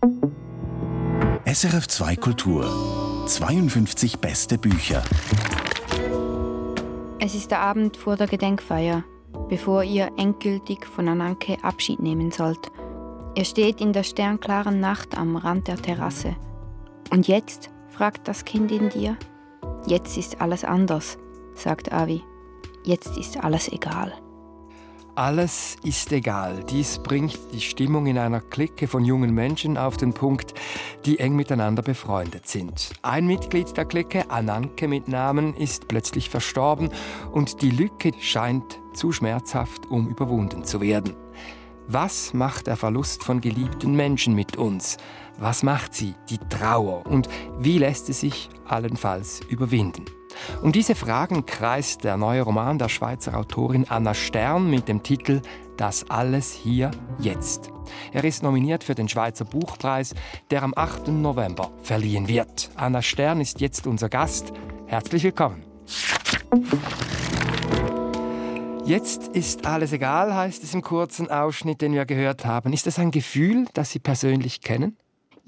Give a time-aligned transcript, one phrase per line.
[0.00, 5.02] SRF 2 Kultur 52 beste Bücher.
[7.18, 9.02] Es ist der Abend vor der Gedenkfeier,
[9.48, 12.70] bevor ihr endgültig von Ananke Abschied nehmen sollt.
[13.34, 16.36] Ihr steht in der sternklaren Nacht am Rand der Terrasse.
[17.10, 17.70] Und jetzt?
[17.88, 19.16] fragt das Kind in dir.
[19.86, 21.18] Jetzt ist alles anders,
[21.54, 22.22] sagt Avi.
[22.84, 24.12] Jetzt ist alles egal.
[25.18, 26.62] Alles ist egal.
[26.70, 30.54] Dies bringt die Stimmung in einer Clique von jungen Menschen auf den Punkt,
[31.04, 32.92] die eng miteinander befreundet sind.
[33.02, 36.90] Ein Mitglied der Clique, Ananke mit Namen, ist plötzlich verstorben
[37.32, 41.16] und die Lücke scheint zu schmerzhaft, um überwunden zu werden.
[41.88, 44.98] Was macht der Verlust von geliebten Menschen mit uns?
[45.36, 47.04] Was macht sie, die Trauer?
[47.06, 47.28] Und
[47.58, 50.04] wie lässt sie sich allenfalls überwinden?
[50.62, 55.42] Um diese Fragen kreist der neue Roman der Schweizer Autorin Anna Stern mit dem Titel
[55.76, 57.70] Das alles hier jetzt.
[58.12, 60.14] Er ist nominiert für den Schweizer Buchpreis,
[60.50, 61.08] der am 8.
[61.08, 62.70] November verliehen wird.
[62.74, 64.52] Anna Stern ist jetzt unser Gast.
[64.86, 65.62] Herzlich willkommen.
[68.84, 72.72] Jetzt ist alles egal, heißt es im kurzen Ausschnitt, den wir gehört haben.
[72.72, 74.96] Ist das ein Gefühl, das Sie persönlich kennen?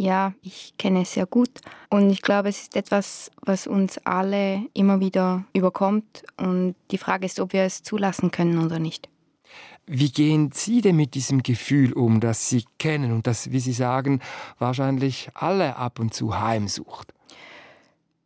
[0.00, 1.50] Ja, ich kenne es sehr gut
[1.90, 7.26] und ich glaube, es ist etwas, was uns alle immer wieder überkommt und die Frage
[7.26, 9.10] ist, ob wir es zulassen können oder nicht.
[9.84, 13.74] Wie gehen Sie denn mit diesem Gefühl um, das Sie kennen und das, wie Sie
[13.74, 14.20] sagen,
[14.58, 17.12] wahrscheinlich alle ab und zu heimsucht?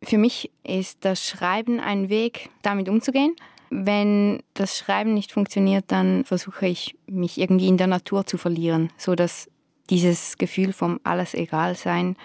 [0.01, 3.35] Für mich ist das Schreiben ein Weg, damit umzugehen.
[3.69, 8.93] Wenn das Schreiben nicht funktioniert, dann versuche ich, mich irgendwie in der Natur zu verlieren,
[8.95, 9.49] so dass
[9.89, 12.15] dieses Gefühl vom alles egal sein,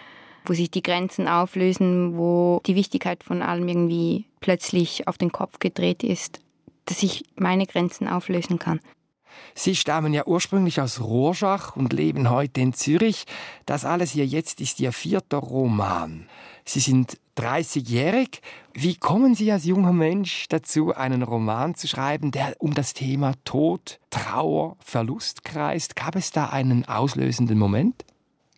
[0.44, 5.58] wo sich die Grenzen auflösen, wo die Wichtigkeit von allem irgendwie plötzlich auf den Kopf
[5.58, 6.40] gedreht ist,
[6.86, 8.80] dass ich meine Grenzen auflösen kann.
[9.54, 13.24] Sie stammen ja ursprünglich aus Rorschach und leben heute in Zürich.
[13.66, 16.26] Das alles hier jetzt ist Ihr vierter Roman.
[16.64, 18.42] Sie sind 30-jährig.
[18.74, 23.32] Wie kommen Sie als junger Mensch dazu, einen Roman zu schreiben, der um das Thema
[23.44, 25.96] Tod, Trauer, Verlust kreist?
[25.96, 28.04] Gab es da einen auslösenden Moment?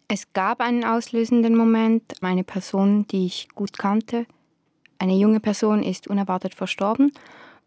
[0.09, 2.03] Es gab einen auslösenden Moment.
[2.23, 4.27] Eine Person, die ich gut kannte,
[4.99, 7.13] eine junge Person, ist unerwartet verstorben.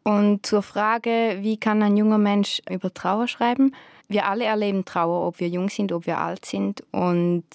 [0.04, 3.74] Und zur Frage, wie kann ein junger Mensch über Trauer schreiben?
[4.08, 6.84] Wir alle erleben Trauer, ob wir jung sind, ob wir alt sind.
[6.92, 7.46] Und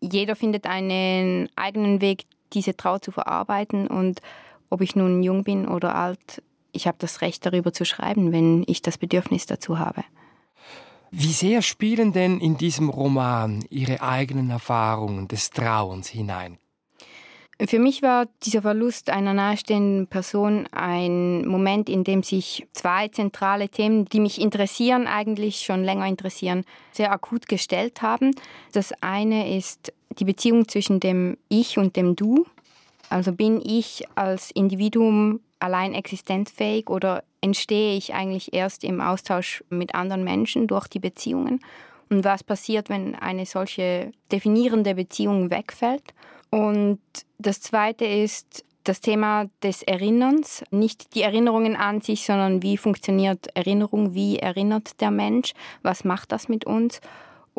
[0.00, 3.86] jeder findet einen eigenen Weg, diese Trauer zu verarbeiten.
[3.86, 4.20] Und
[4.70, 6.42] ob ich nun jung bin oder alt,
[6.72, 10.04] ich habe das Recht darüber zu schreiben, wenn ich das Bedürfnis dazu habe.
[11.10, 16.58] Wie sehr spielen denn in diesem Roman Ihre eigenen Erfahrungen des Trauens hinein?
[17.66, 23.68] Für mich war dieser Verlust einer nahestehenden Person ein Moment, in dem sich zwei zentrale
[23.68, 28.30] Themen, die mich interessieren, eigentlich schon länger interessieren, sehr akut gestellt haben.
[28.72, 32.46] Das eine ist die Beziehung zwischen dem Ich und dem Du.
[33.10, 39.94] Also bin ich als Individuum allein existenzfähig oder entstehe ich eigentlich erst im Austausch mit
[39.94, 41.60] anderen Menschen durch die Beziehungen?
[42.10, 46.14] Und was passiert, wenn eine solche definierende Beziehung wegfällt?
[46.50, 47.00] Und
[47.38, 50.64] das Zweite ist das Thema des Erinnerns.
[50.70, 55.52] Nicht die Erinnerungen an sich, sondern wie funktioniert Erinnerung, wie erinnert der Mensch,
[55.82, 57.00] was macht das mit uns.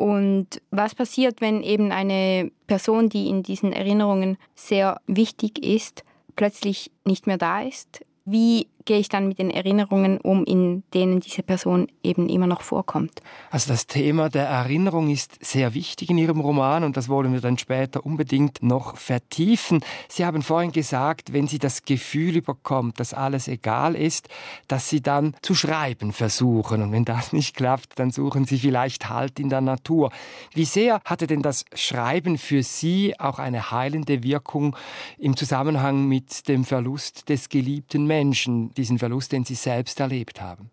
[0.00, 6.04] Und was passiert, wenn eben eine Person, die in diesen Erinnerungen sehr wichtig ist,
[6.36, 8.02] plötzlich nicht mehr da ist?
[8.24, 12.62] Wie gehe ich dann mit den Erinnerungen um, in denen diese Person eben immer noch
[12.62, 13.22] vorkommt.
[13.50, 17.40] Also das Thema der Erinnerung ist sehr wichtig in Ihrem Roman und das wollen wir
[17.40, 19.80] dann später unbedingt noch vertiefen.
[20.08, 24.28] Sie haben vorhin gesagt, wenn Sie das Gefühl überkommt, dass alles egal ist,
[24.68, 29.08] dass Sie dann zu schreiben versuchen und wenn das nicht klappt, dann suchen Sie vielleicht
[29.08, 30.10] Halt in der Natur.
[30.54, 34.76] Wie sehr hatte denn das Schreiben für Sie auch eine heilende Wirkung
[35.18, 38.69] im Zusammenhang mit dem Verlust des geliebten Menschen?
[38.76, 40.70] Diesen Verlust, den Sie selbst erlebt haben?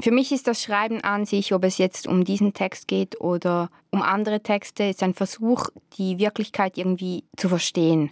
[0.00, 3.70] Für mich ist das Schreiben an sich, ob es jetzt um diesen Text geht oder
[3.90, 5.68] um andere Texte, ist ein Versuch,
[5.98, 8.10] die Wirklichkeit irgendwie zu verstehen.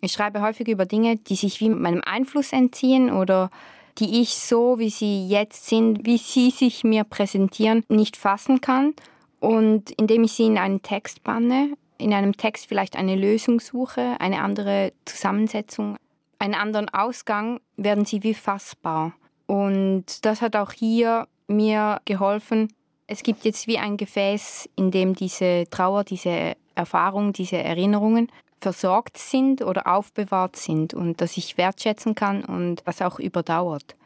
[0.00, 3.50] Ich schreibe häufig über Dinge, die sich wie meinem Einfluss entziehen oder
[3.98, 8.94] die ich so, wie sie jetzt sind, wie sie sich mir präsentieren, nicht fassen kann.
[9.40, 14.16] Und indem ich sie in einen Text banne, in einem Text vielleicht eine Lösung suche,
[14.20, 15.96] eine andere Zusammensetzung,
[16.40, 19.12] einen anderen Ausgang, werden sie wie fassbar.
[19.46, 22.72] Und das hat auch hier mir geholfen.
[23.06, 29.18] Es gibt jetzt wie ein Gefäß, in dem diese Trauer, diese Erfahrung, diese Erinnerungen versorgt
[29.18, 33.96] sind oder aufbewahrt sind und das ich wertschätzen kann und was auch überdauert.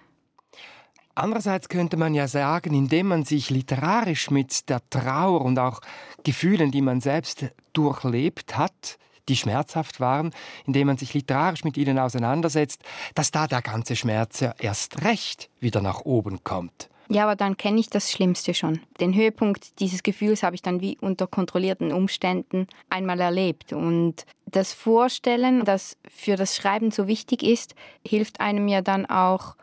[1.16, 5.81] Andererseits könnte man ja sagen, indem man sich literarisch mit der Trauer und auch
[6.25, 8.98] Gefühlen, die man selbst durchlebt hat,
[9.29, 10.32] die schmerzhaft waren,
[10.67, 12.82] indem man sich literarisch mit ihnen auseinandersetzt,
[13.15, 16.88] dass da der ganze Schmerz ja erst recht wieder nach oben kommt.
[17.11, 18.81] Ja, aber dann kenne ich das Schlimmste schon.
[19.00, 23.73] Den Höhepunkt dieses Gefühls habe ich dann wie unter kontrollierten Umständen einmal erlebt.
[23.73, 27.75] Und das Vorstellen, das für das Schreiben so wichtig ist,
[28.06, 29.56] hilft einem ja dann auch,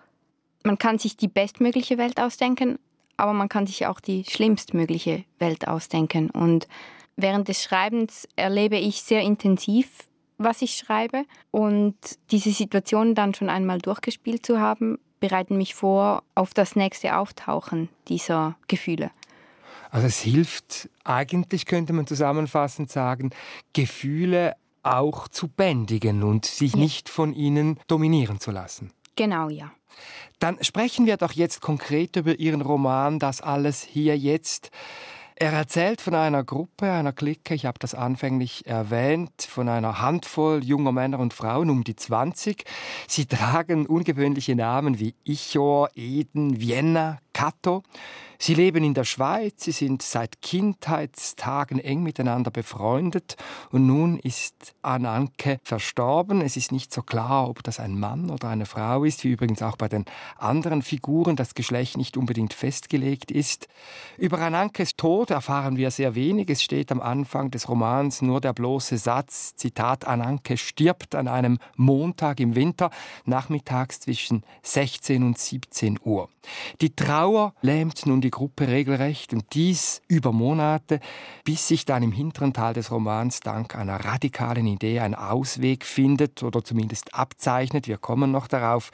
[0.64, 2.78] man kann sich die bestmögliche Welt ausdenken,
[3.18, 6.30] aber man kann sich auch die schlimmstmögliche Welt ausdenken.
[6.30, 6.68] Und
[7.16, 9.88] während des Schreibens erlebe ich sehr intensiv,
[10.38, 11.26] was ich schreibe.
[11.52, 11.96] Und
[12.32, 17.90] diese Situation dann schon einmal durchgespielt zu haben, bereiten mich vor auf das nächste Auftauchen
[18.08, 19.12] dieser Gefühle.
[19.92, 23.32] Also es hilft eigentlich, könnte man zusammenfassend sagen,
[23.74, 26.80] Gefühle auch zu bändigen und sich ja.
[26.80, 28.92] nicht von ihnen dominieren zu lassen.
[29.16, 29.72] Genau, ja.
[30.40, 34.72] Dann sprechen wir doch jetzt konkret über Ihren Roman Das alles hier jetzt.
[35.42, 40.64] Er erzählt von einer Gruppe, einer Clique, ich habe das anfänglich erwähnt, von einer Handvoll
[40.64, 42.64] junger Männer und Frauen um die 20.
[43.08, 47.82] Sie tragen ungewöhnliche Namen wie Ichor, Eden, Vienna, Cato.
[48.38, 53.36] Sie leben in der Schweiz, sie sind seit Kindheitstagen eng miteinander befreundet
[53.70, 56.42] und nun ist Ananke verstorben.
[56.42, 59.62] Es ist nicht so klar, ob das ein Mann oder eine Frau ist, wie übrigens
[59.62, 60.06] auch bei den
[60.38, 63.68] anderen Figuren das Geschlecht nicht unbedingt festgelegt ist.
[64.18, 66.50] Über Anankes Tod erfahren wir sehr wenig.
[66.50, 71.60] Es steht am Anfang des Romans nur der bloße Satz, Zitat, Ananke stirbt an einem
[71.76, 72.90] Montag im Winter,
[73.26, 76.28] nachmittags zwischen 16 und 17 Uhr.
[76.82, 77.31] Die Trauer
[77.62, 81.00] lähmt nun die Gruppe regelrecht und dies über Monate,
[81.44, 86.44] bis sich dann im hinteren Teil des Romans dank einer radikalen Idee ein Ausweg findet
[86.44, 87.88] oder zumindest abzeichnet.
[87.88, 88.92] Wir kommen noch darauf.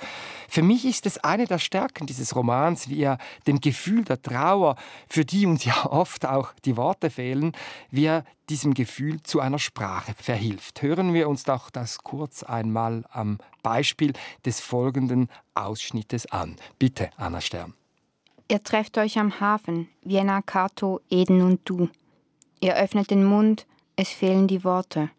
[0.48, 3.18] Für mich ist es eine der Stärken dieses Romans, wie er
[3.48, 4.76] dem Gefühl der Trauer,
[5.08, 7.54] für die uns ja oft auch die Worte fehlen,
[7.92, 10.82] wie er diesem Gefühl zu einer Sprache verhilft.
[10.82, 14.14] Hören wir uns doch das kurz einmal am Beispiel
[14.46, 16.56] des folgenden Ausschnittes an.
[16.80, 17.74] Bitte, Anna Stern.
[18.50, 21.90] Ihr trefft euch am Hafen, Vienna, Cato, Eden und du.
[22.62, 23.68] Ihr öffnet den Mund,
[23.98, 25.10] es fehlen die Worte.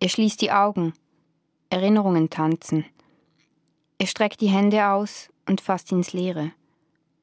[0.00, 0.94] Ihr schließt die Augen,
[1.68, 2.86] Erinnerungen tanzen.
[3.98, 6.52] Ihr streckt die Hände aus und fasst ins Leere.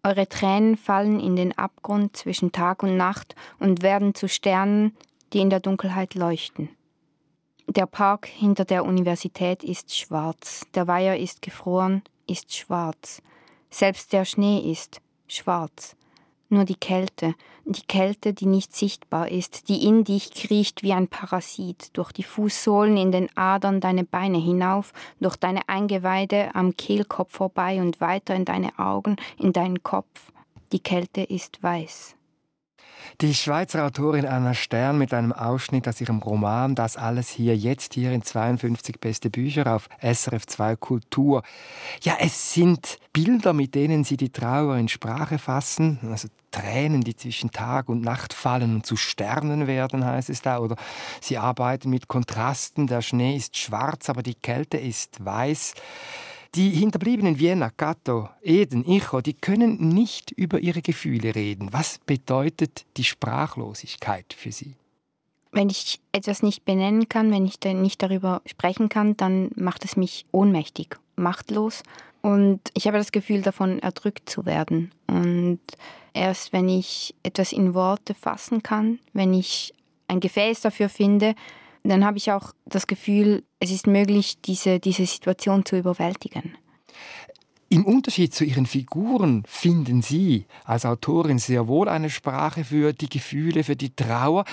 [0.04, 4.96] Eure Tränen fallen in den Abgrund zwischen Tag und Nacht und werden zu Sternen,
[5.34, 6.70] die in der Dunkelheit leuchten.
[7.68, 13.22] Der Park hinter der Universität ist schwarz, der Weiher ist gefroren, ist schwarz,
[13.70, 15.02] selbst der Schnee ist
[15.34, 15.96] schwarz.
[16.52, 17.36] Nur die Kälte,
[17.66, 22.24] die Kälte, die nicht sichtbar ist, die in dich kriecht wie ein Parasit, durch die
[22.24, 28.34] Fußsohlen in den Adern deine Beine hinauf, durch deine Eingeweide am Kehlkopf vorbei und weiter
[28.34, 30.32] in deine Augen, in deinen Kopf.
[30.72, 32.16] Die Kälte ist weiß.
[33.22, 37.94] Die Schweizer Autorin Anna Stern mit einem Ausschnitt aus ihrem Roman Das alles hier jetzt
[37.94, 41.44] hier in 52 beste Bücher auf SRF 2 Kultur.
[42.02, 47.16] Ja, es sind Bilder, mit denen sie die Trauer in Sprache fassen, also Tränen, die
[47.16, 50.60] zwischen Tag und Nacht fallen und zu Sternen werden, heißt es da.
[50.60, 50.76] Oder
[51.22, 52.88] sie arbeiten mit Kontrasten.
[52.88, 55.74] Der Schnee ist schwarz, aber die Kälte ist weiß.
[56.56, 61.72] Die Hinterbliebenen Vienna, Cato, Eden, Icho, die können nicht über ihre Gefühle reden.
[61.72, 64.74] Was bedeutet die Sprachlosigkeit für sie?
[65.52, 69.96] Wenn ich etwas nicht benennen kann, wenn ich nicht darüber sprechen kann, dann macht es
[69.96, 71.84] mich ohnmächtig, machtlos.
[72.22, 74.92] Und ich habe das Gefühl, davon erdrückt zu werden.
[75.08, 75.60] Und
[76.14, 79.74] erst wenn ich etwas in Worte fassen kann, wenn ich
[80.08, 81.36] ein Gefäß dafür finde,
[81.84, 86.58] dann habe ich auch das Gefühl, es ist möglich, diese, diese Situation zu überwältigen.
[87.72, 93.10] Im Unterschied zu Ihren Figuren finden Sie als Autorin sehr wohl eine Sprache für die
[93.10, 94.46] Gefühle, für die Trauer.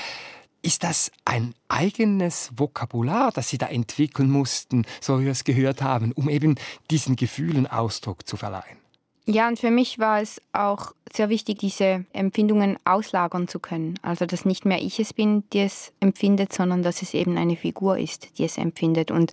[0.61, 5.81] Ist das ein eigenes Vokabular, das Sie da entwickeln mussten, so wie wir es gehört
[5.81, 6.57] haben, um eben
[6.91, 8.86] diesen Gefühlen Ausdruck zu verleihen?
[9.29, 13.99] Ja, und für mich war es auch sehr wichtig, diese Empfindungen auslagern zu können.
[14.03, 17.57] Also, dass nicht mehr ich es bin, die es empfindet, sondern dass es eben eine
[17.57, 19.11] Figur ist, die es empfindet.
[19.11, 19.33] Und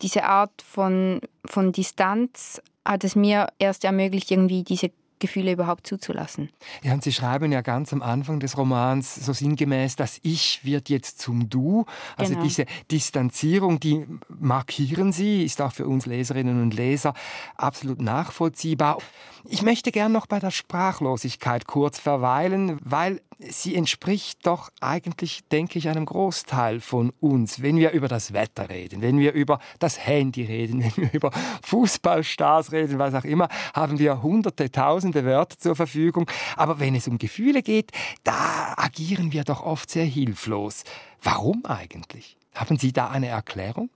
[0.00, 4.92] diese Art von, von Distanz hat es mir erst ermöglicht, irgendwie diese
[5.22, 6.50] Gefühle überhaupt zuzulassen.
[6.82, 10.88] Ja, und Sie schreiben ja ganz am Anfang des Romans so sinngemäß, das Ich wird
[10.88, 11.86] jetzt zum Du.
[12.16, 12.44] Also genau.
[12.44, 17.14] diese Distanzierung, die markieren Sie, ist auch für uns Leserinnen und Leser
[17.56, 18.98] absolut nachvollziehbar.
[19.44, 25.78] Ich möchte gern noch bei der Sprachlosigkeit kurz verweilen, weil sie entspricht doch eigentlich, denke
[25.78, 27.62] ich, einem Großteil von uns.
[27.62, 31.30] Wenn wir über das Wetter reden, wenn wir über das Handy reden, wenn wir über
[31.62, 36.30] Fußballstars reden, was auch immer, haben wir hunderte, tausende Wörter zur Verfügung.
[36.56, 37.92] Aber wenn es um Gefühle geht,
[38.24, 40.84] da agieren wir doch oft sehr hilflos.
[41.22, 42.36] Warum eigentlich?
[42.54, 43.90] Haben Sie da eine Erklärung?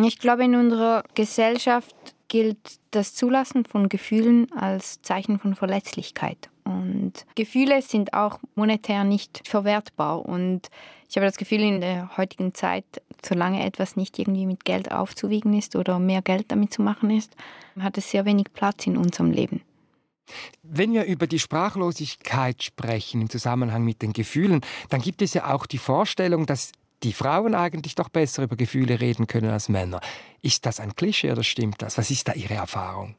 [0.00, 1.94] Ich glaube, in unserer Gesellschaft
[2.32, 6.48] gilt das Zulassen von Gefühlen als Zeichen von Verletzlichkeit.
[6.64, 10.24] Und Gefühle sind auch monetär nicht verwertbar.
[10.24, 10.70] Und
[11.10, 12.86] ich habe das Gefühl, in der heutigen Zeit,
[13.22, 17.36] solange etwas nicht irgendwie mit Geld aufzuwiegen ist oder mehr Geld damit zu machen ist,
[17.78, 19.60] hat es sehr wenig Platz in unserem Leben.
[20.62, 25.52] Wenn wir über die Sprachlosigkeit sprechen im Zusammenhang mit den Gefühlen, dann gibt es ja
[25.52, 30.00] auch die Vorstellung, dass die Frauen eigentlich doch besser über Gefühle reden können als Männer.
[30.40, 31.98] Ist das ein Klischee oder stimmt das?
[31.98, 33.16] Was ist da Ihre Erfahrung?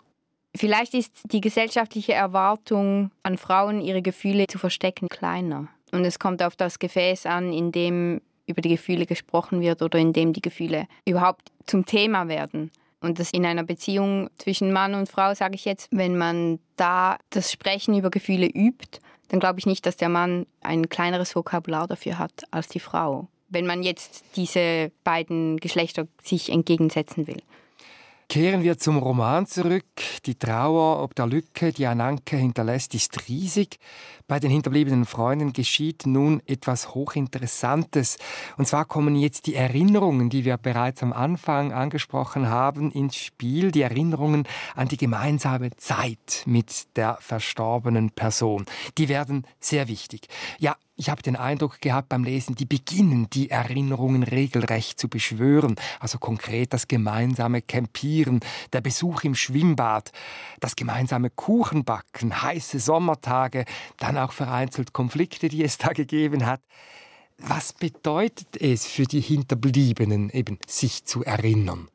[0.56, 5.68] Vielleicht ist die gesellschaftliche Erwartung an Frauen, ihre Gefühle zu verstecken, kleiner.
[5.92, 9.98] Und es kommt auf das Gefäß an, in dem über die Gefühle gesprochen wird oder
[9.98, 12.72] in dem die Gefühle überhaupt zum Thema werden.
[13.00, 17.18] Und das in einer Beziehung zwischen Mann und Frau, sage ich jetzt, wenn man da
[17.32, 19.00] das Sprechen über Gefühle übt,
[19.30, 23.28] dann glaube ich nicht, dass der Mann ein kleineres Vokabular dafür hat als die Frau
[23.54, 27.42] wenn man jetzt diese beiden Geschlechter sich entgegensetzen will.
[28.30, 29.86] Kehren wir zum Roman zurück.
[30.26, 33.78] Die Trauer ob der Lücke, die Ananke hinterlässt, ist riesig.
[34.28, 38.18] Bei den hinterbliebenen Freunden geschieht nun etwas Hochinteressantes.
[38.58, 43.72] Und zwar kommen jetzt die Erinnerungen, die wir bereits am Anfang angesprochen haben, ins Spiel.
[43.72, 48.66] Die Erinnerungen an die gemeinsame Zeit mit der verstorbenen Person.
[48.98, 50.28] Die werden sehr wichtig.
[50.58, 55.76] Ja, ich habe den Eindruck gehabt beim Lesen, die beginnen die Erinnerungen regelrecht zu beschwören.
[56.00, 58.42] Also konkret das gemeinsame Campieren,
[58.74, 60.12] der Besuch im Schwimmbad,
[60.60, 63.66] das gemeinsame Kuchenbacken, heiße Sommertage,
[63.98, 66.62] dann auch vereinzelt Konflikte, die es da gegeben hat.
[67.40, 71.90] Was bedeutet es für die Hinterbliebenen, eben sich zu erinnern?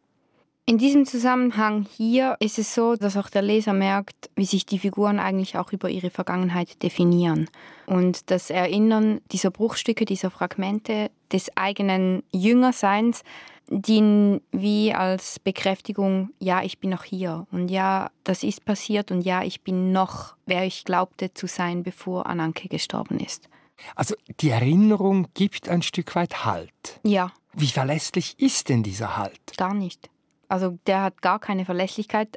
[0.68, 4.78] In diesem Zusammenhang hier ist es so, dass auch der Leser merkt, wie sich die
[4.78, 7.48] Figuren eigentlich auch über ihre Vergangenheit definieren.
[7.86, 13.22] Und das Erinnern dieser Bruchstücke, dieser Fragmente des eigenen Jüngerseins
[13.68, 19.22] dienen wie als Bekräftigung, ja, ich bin noch hier und ja, das ist passiert und
[19.22, 23.48] ja, ich bin noch, wer ich glaubte zu sein, bevor Ananke gestorben ist.
[23.96, 27.00] Also die Erinnerung gibt ein Stück weit Halt.
[27.04, 27.32] Ja.
[27.54, 29.56] Wie verlässlich ist denn dieser Halt?
[29.56, 30.10] Gar nicht.
[30.48, 32.36] Also der hat gar keine Verlässlichkeit.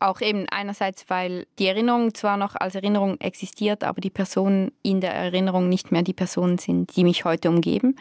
[0.00, 5.00] Auch eben einerseits, weil die Erinnerung zwar noch als Erinnerung existiert, aber die Personen in
[5.00, 7.96] der Erinnerung nicht mehr die Personen sind, die mich heute umgeben.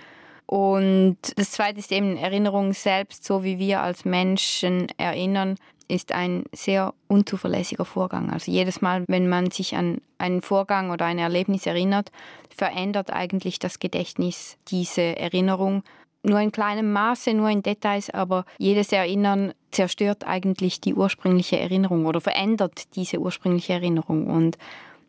[0.46, 5.56] Und das Zweite ist eben Erinnerung selbst, so wie wir als Menschen erinnern,
[5.88, 8.32] ist ein sehr unzuverlässiger Vorgang.
[8.32, 12.12] Also jedes Mal, wenn man sich an einen Vorgang oder ein Erlebnis erinnert,
[12.50, 15.84] verändert eigentlich das Gedächtnis diese Erinnerung
[16.24, 22.06] nur in kleinem Maße, nur in Details, aber jedes Erinnern zerstört eigentlich die ursprüngliche Erinnerung
[22.06, 24.28] oder verändert diese ursprüngliche Erinnerung.
[24.28, 24.58] Und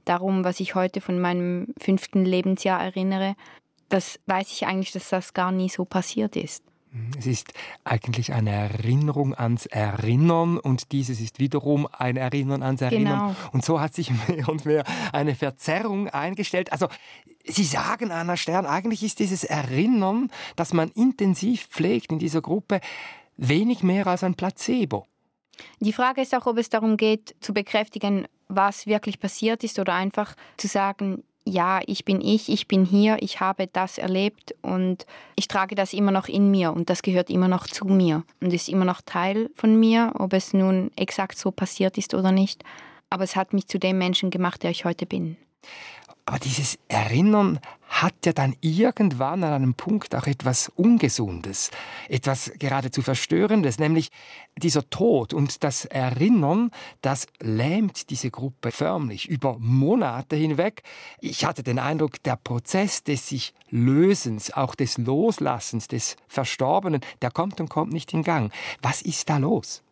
[0.04, 3.36] darum, was ich heute von meinem fünften Lebensjahr erinnere,
[3.88, 6.64] das weiß ich eigentlich, dass das gar nie so passiert ist.
[7.18, 13.18] Es ist eigentlich eine Erinnerung ans Erinnern und dieses ist wiederum ein Erinnern ans Erinnern.
[13.28, 13.50] Genau.
[13.52, 16.72] Und so hat sich mehr und mehr eine Verzerrung eingestellt.
[16.72, 16.88] Also
[17.46, 22.80] Sie sagen, Anna Stern, eigentlich ist dieses Erinnern, das man intensiv pflegt in dieser Gruppe,
[23.36, 25.06] wenig mehr als ein Placebo.
[25.80, 29.94] Die Frage ist auch, ob es darum geht, zu bekräftigen, was wirklich passiert ist oder
[29.94, 35.06] einfach zu sagen, ja, ich bin ich, ich bin hier, ich habe das erlebt und
[35.36, 38.52] ich trage das immer noch in mir und das gehört immer noch zu mir und
[38.52, 42.64] ist immer noch Teil von mir, ob es nun exakt so passiert ist oder nicht.
[43.10, 45.36] Aber es hat mich zu dem Menschen gemacht, der ich heute bin.
[46.26, 47.60] Aber dieses Erinnern
[48.02, 51.70] hat ja dann irgendwann an einem Punkt auch etwas Ungesundes,
[52.08, 54.10] etwas geradezu Verstörendes, nämlich
[54.58, 56.70] dieser Tod und das Erinnern,
[57.02, 60.82] das lähmt diese Gruppe förmlich über Monate hinweg.
[61.20, 67.30] Ich hatte den Eindruck, der Prozess des sich Lösens, auch des Loslassens des Verstorbenen, der
[67.30, 68.52] kommt und kommt nicht in Gang.
[68.82, 69.82] Was ist da los?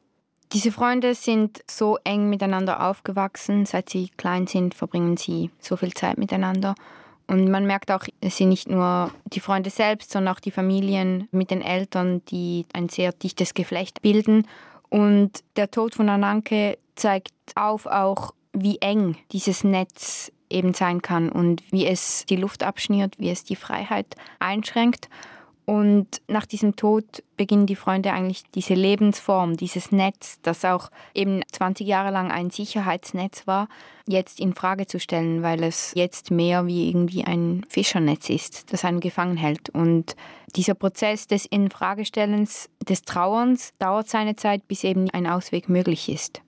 [0.52, 3.64] Diese Freunde sind so eng miteinander aufgewachsen.
[3.64, 6.74] Seit sie klein sind, verbringen sie so viel Zeit miteinander.
[7.26, 11.28] Und man merkt auch, es sind nicht nur die Freunde selbst, sondern auch die Familien
[11.30, 14.46] mit den Eltern, die ein sehr dichtes Geflecht bilden.
[14.88, 21.30] Und der Tod von Ananke zeigt auf auch, wie eng dieses Netz eben sein kann
[21.30, 25.08] und wie es die Luft abschnürt, wie es die Freiheit einschränkt.
[25.64, 31.42] Und nach diesem Tod beginnen die Freunde eigentlich diese Lebensform, dieses Netz, das auch eben
[31.52, 33.68] 20 Jahre lang ein Sicherheitsnetz war,
[34.08, 38.84] jetzt in Frage zu stellen, weil es jetzt mehr wie irgendwie ein Fischernetz ist, das
[38.84, 39.70] einen gefangen hält.
[39.70, 40.16] Und
[40.56, 46.42] dieser Prozess des Infragestellens, des Trauerns, dauert seine Zeit, bis eben ein Ausweg möglich ist.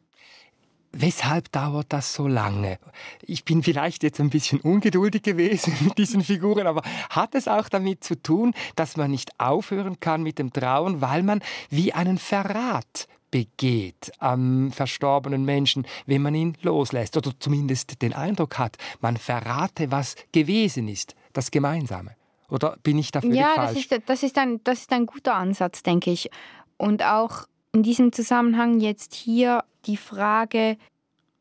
[0.97, 2.79] Weshalb dauert das so lange?
[3.23, 7.69] Ich bin vielleicht jetzt ein bisschen ungeduldig gewesen mit diesen Figuren, aber hat es auch
[7.69, 12.19] damit zu tun, dass man nicht aufhören kann mit dem Trauen, weil man wie einen
[12.19, 19.17] Verrat begeht am verstorbenen Menschen, wenn man ihn loslässt oder zumindest den Eindruck hat, man
[19.17, 22.15] verrate, was gewesen ist, das Gemeinsame.
[22.49, 23.57] Oder bin ich da völlig ja, falsch?
[23.57, 26.31] Ja, das ist, das, ist ein, das ist ein guter Ansatz, denke ich.
[26.77, 30.77] Und auch in diesem Zusammenhang jetzt hier die Frage,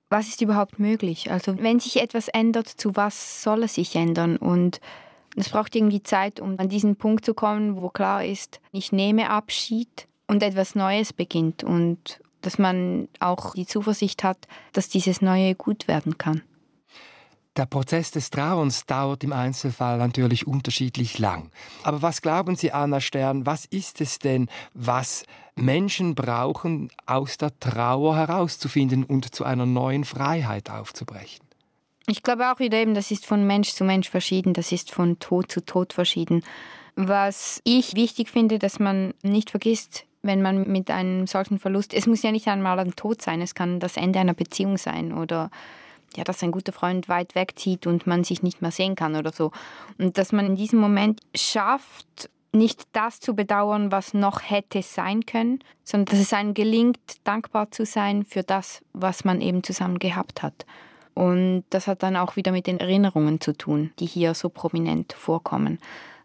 [0.10, 1.32] was ist überhaupt möglich?
[1.32, 4.38] Also wenn sich etwas ändert, zu was soll es sich ändern?
[4.38, 4.80] Und
[5.36, 9.30] es braucht irgendwie Zeit, um an diesen Punkt zu kommen, wo klar ist, ich nehme
[9.30, 15.56] Abschied und etwas Neues beginnt und dass man auch die Zuversicht hat, dass dieses Neue
[15.56, 16.42] gut werden kann.
[17.56, 21.52] Der Prozess des Trauerns dauert im Einzelfall natürlich unterschiedlich lang.
[21.84, 25.24] Aber was glauben Sie, Anna Stern, was ist es denn, was
[25.56, 31.46] Menschen brauchen, aus der Trauer herauszufinden und zu einer neuen Freiheit aufzubrechen?
[32.08, 35.20] Ich glaube auch wieder eben, das ist von Mensch zu Mensch verschieden, das ist von
[35.20, 36.44] Tod zu Tod verschieden.
[36.96, 42.08] Was ich wichtig finde, dass man nicht vergisst, wenn man mit einem solchen Verlust, es
[42.08, 45.52] muss ja nicht einmal ein Tod sein, es kann das Ende einer Beziehung sein oder
[46.18, 49.32] ja, dass ein guter Freund weit wegzieht und man sich nicht mehr sehen kann oder
[49.32, 49.52] so.
[49.98, 55.26] Und dass man in diesem Moment schafft, nicht das zu bedauern, was noch hätte sein
[55.26, 59.98] können, sondern dass es einem gelingt, dankbar zu sein für das, was man eben zusammen
[60.00, 60.66] gehabt hat.
[61.16, 65.14] Und das hat dann auch wieder mit den Erinnerungen zu tun, die hier so prominent
[65.14, 65.80] vorkommen.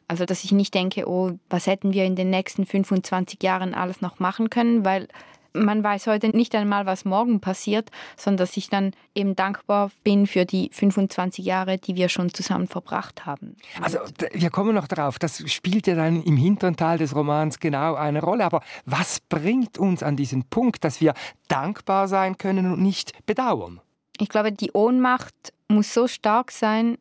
[0.07, 4.01] Also, dass ich nicht denke, oh, was hätten wir in den nächsten 25 Jahren alles
[4.01, 5.09] noch machen können, weil
[5.53, 10.27] man weiß heute nicht einmal, was morgen passiert, sondern dass ich dann eben dankbar bin
[10.27, 13.57] für die 25 Jahre, die wir schon zusammen verbracht haben.
[13.81, 13.99] Also
[14.33, 18.23] wir kommen noch darauf, das spielt ja dann im hinteren Teil des Romans genau eine
[18.23, 18.45] Rolle.
[18.45, 21.15] Aber was bringt uns an diesen Punkt, dass wir
[21.49, 23.81] dankbar sein können und nicht bedauern?
[24.21, 25.35] Ich glaube, die Ohnmacht
[25.69, 26.99] muss so stark sein,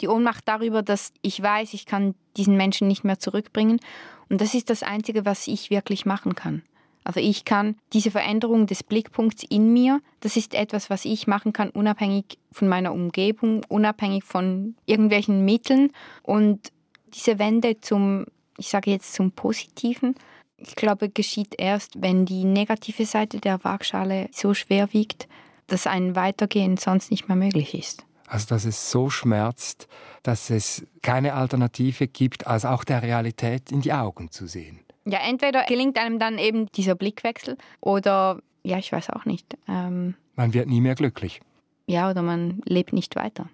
[0.00, 3.80] die Ohnmacht darüber, dass ich weiß, ich kann diesen Menschen nicht mehr zurückbringen.
[4.28, 6.62] Und das ist das Einzige, was ich wirklich machen kann.
[7.08, 11.54] Also ich kann diese Veränderung des Blickpunkts in mir, das ist etwas, was ich machen
[11.54, 15.90] kann, unabhängig von meiner Umgebung, unabhängig von irgendwelchen Mitteln.
[16.22, 16.70] Und
[17.14, 18.26] diese Wende zum,
[18.58, 20.16] ich sage jetzt zum Positiven,
[20.58, 25.28] ich glaube, geschieht erst, wenn die negative Seite der Waagschale so schwer wiegt,
[25.66, 28.04] dass ein Weitergehen sonst nicht mehr möglich ist.
[28.26, 29.88] Also dass es so schmerzt,
[30.22, 34.80] dass es keine Alternative gibt, als auch der Realität in die Augen zu sehen.
[35.08, 39.56] Ja, entweder gelingt einem dann eben dieser Blickwechsel oder, ja, ich weiß auch nicht.
[39.66, 41.40] Ähm, man wird nie mehr glücklich.
[41.86, 43.48] Ja, oder man lebt nicht weiter.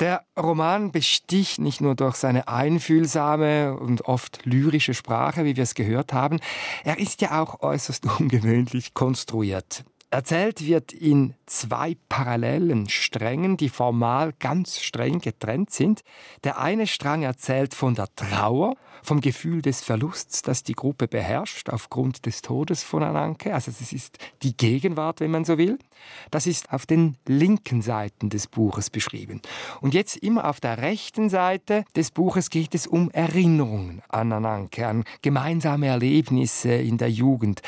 [0.00, 5.74] Der Roman besticht nicht nur durch seine einfühlsame und oft lyrische Sprache, wie wir es
[5.74, 6.40] gehört haben,
[6.84, 9.84] er ist ja auch äußerst ungewöhnlich konstruiert.
[10.14, 16.04] Erzählt wird in zwei parallelen Strängen, die formal ganz streng getrennt sind.
[16.44, 21.68] Der eine Strang erzählt von der Trauer vom Gefühl des Verlusts, das die Gruppe beherrscht
[21.68, 23.52] aufgrund des Todes von Ananke.
[23.52, 25.80] Also es ist die Gegenwart, wenn man so will.
[26.30, 29.40] Das ist auf den linken Seiten des Buches beschrieben.
[29.80, 34.86] Und jetzt immer auf der rechten Seite des Buches geht es um Erinnerungen an Ananke,
[34.86, 37.62] an gemeinsame Erlebnisse in der Jugend.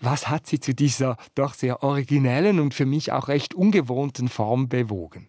[0.00, 4.68] Was hat sie zu dieser doch sehr originellen und für mich auch recht ungewohnten Form
[4.68, 5.28] bewogen?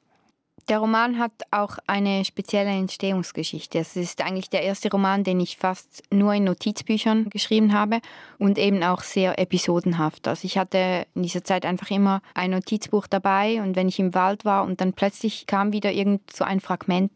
[0.67, 3.77] Der Roman hat auch eine spezielle Entstehungsgeschichte.
[3.77, 7.99] Es ist eigentlich der erste Roman, den ich fast nur in Notizbüchern geschrieben habe
[8.39, 10.27] und eben auch sehr episodenhaft.
[10.27, 14.15] Also ich hatte in dieser Zeit einfach immer ein Notizbuch dabei und wenn ich im
[14.15, 17.11] Wald war und dann plötzlich kam wieder irgend so ein Fragment,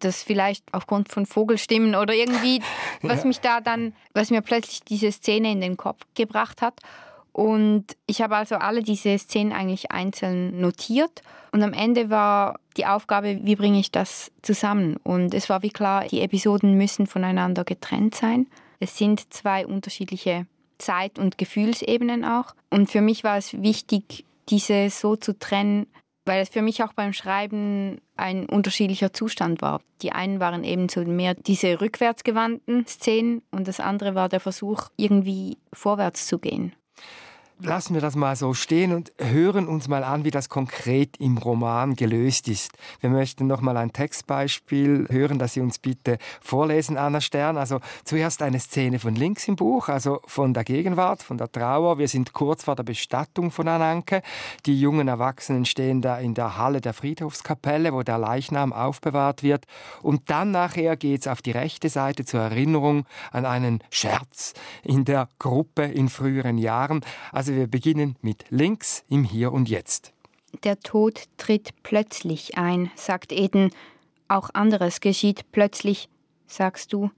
[0.00, 2.62] das vielleicht aufgrund von Vogelstimmen oder irgendwie,
[3.02, 6.80] was mich da dann, was mir plötzlich diese Szene in den Kopf gebracht hat.
[7.34, 11.22] Und ich habe also alle diese Szenen eigentlich einzeln notiert.
[11.50, 14.98] Und am Ende war die Aufgabe, wie bringe ich das zusammen?
[15.02, 18.46] Und es war wie klar, die Episoden müssen voneinander getrennt sein.
[18.78, 20.46] Es sind zwei unterschiedliche
[20.78, 22.54] Zeit- und Gefühlsebenen auch.
[22.70, 25.88] Und für mich war es wichtig, diese so zu trennen,
[26.26, 29.80] weil es für mich auch beim Schreiben ein unterschiedlicher Zustand war.
[30.02, 34.90] Die einen waren eben so mehr diese rückwärtsgewandten Szenen und das andere war der Versuch,
[34.96, 36.74] irgendwie vorwärts zu gehen.
[37.60, 41.38] Lassen wir das mal so stehen und hören uns mal an, wie das konkret im
[41.38, 42.72] Roman gelöst ist.
[43.00, 47.56] Wir möchten noch mal ein Textbeispiel hören, das Sie uns bitte vorlesen, Anna Stern.
[47.56, 51.98] Also zuerst eine Szene von links im Buch, also von der Gegenwart, von der Trauer.
[51.98, 54.22] Wir sind kurz vor der Bestattung von Ananke.
[54.66, 59.66] Die jungen Erwachsenen stehen da in der Halle der Friedhofskapelle, wo der Leichnam aufbewahrt wird.
[60.02, 65.04] Und dann nachher geht es auf die rechte Seite zur Erinnerung an einen Scherz in
[65.04, 67.04] der Gruppe in früheren Jahren.
[67.30, 70.12] Also wir beginnen mit links im Hier und Jetzt.
[70.62, 73.70] Der Tod tritt plötzlich ein, sagt Eden.
[74.28, 76.08] Auch anderes geschieht plötzlich,
[76.46, 77.10] sagst du.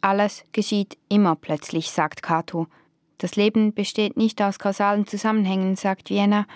[0.00, 2.66] Alles geschieht immer plötzlich, sagt Cato.
[3.18, 6.46] Das Leben besteht nicht aus kausalen Zusammenhängen, sagt Vienna.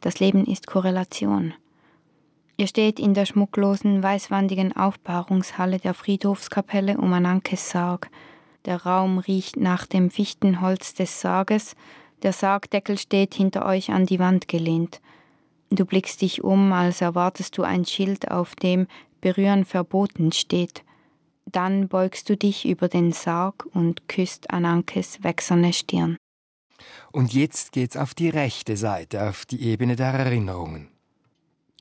[0.00, 1.54] Das Leben ist Korrelation.
[2.56, 8.10] Ihr steht in der schmucklosen, weißwandigen Aufbahrungshalle der Friedhofskapelle um Anankes Sarg.
[8.66, 11.74] Der Raum riecht nach dem Fichtenholz des Sarges,
[12.22, 15.00] der Sargdeckel steht hinter euch an die Wand gelehnt.
[15.70, 18.86] Du blickst dich um, als erwartest du ein Schild, auf dem
[19.20, 20.82] Berühren verboten steht.
[21.46, 26.16] Dann beugst du dich über den Sarg und küsst Anankes wächserne Stirn.
[27.12, 30.88] Und jetzt geht's auf die rechte Seite, auf die Ebene der Erinnerungen.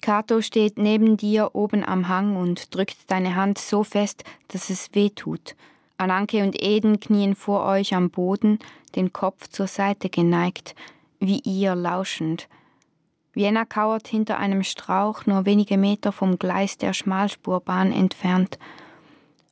[0.01, 4.89] Kato steht neben dir oben am Hang und drückt deine Hand so fest, dass es
[4.93, 5.55] weh tut.
[5.99, 8.59] Ananke und Eden knien vor euch am Boden,
[8.95, 10.73] den Kopf zur Seite geneigt,
[11.19, 12.47] wie ihr lauschend.
[13.33, 18.57] Vienna kauert hinter einem Strauch nur wenige Meter vom Gleis der Schmalspurbahn entfernt.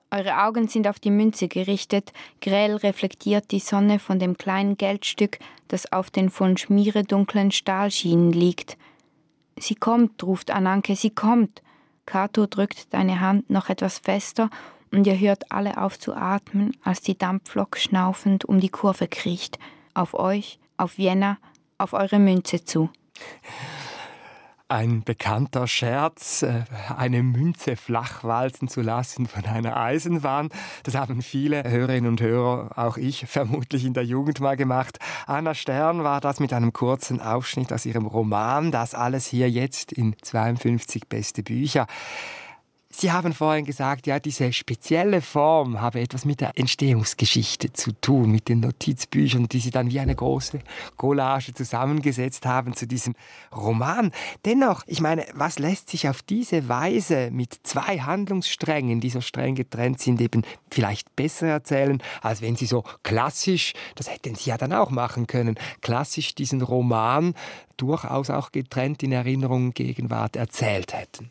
[0.10, 5.40] Eure Augen sind auf die Münze gerichtet, grell reflektiert die Sonne von dem kleinen Geldstück,
[5.68, 8.78] das auf den von Schmiere dunklen Stahlschienen liegt.
[9.60, 11.62] Sie kommt, ruft Ananke, sie kommt.
[12.06, 14.50] Kato drückt deine Hand noch etwas fester
[14.92, 19.60] und ihr hört alle auf zu atmen, als die Dampflok schnaufend um die Kurve kriecht.
[19.94, 21.38] Auf euch, auf Vienna,
[21.78, 22.90] auf eure Münze zu.
[24.70, 26.66] Ein bekannter Scherz, äh,
[26.98, 30.50] eine Münze flach walzen zu lassen von einer Eisenbahn.
[30.84, 35.00] Das haben viele Hörerinnen und Hörer, auch ich, vermutlich in der Jugend mal gemacht.
[35.26, 38.72] Anna Stern war das mit einem kurzen Aufschnitt aus ihrem Roman.
[38.72, 41.88] Das alles hier jetzt in 52 beste Bücher.
[43.00, 48.32] Sie haben vorhin gesagt, ja, diese spezielle Form habe etwas mit der Entstehungsgeschichte zu tun,
[48.32, 50.62] mit den Notizbüchern, die Sie dann wie eine große
[50.96, 53.14] Collage zusammengesetzt haben zu diesem
[53.56, 54.12] Roman.
[54.46, 59.54] Dennoch, ich meine, was lässt sich auf diese Weise mit zwei Handlungssträngen, die so streng
[59.54, 64.58] getrennt sind, eben vielleicht besser erzählen, als wenn Sie so klassisch, das hätten Sie ja
[64.58, 67.36] dann auch machen können, klassisch diesen Roman
[67.78, 71.30] durchaus auch getrennt in Erinnerung Gegenwart erzählt hätten?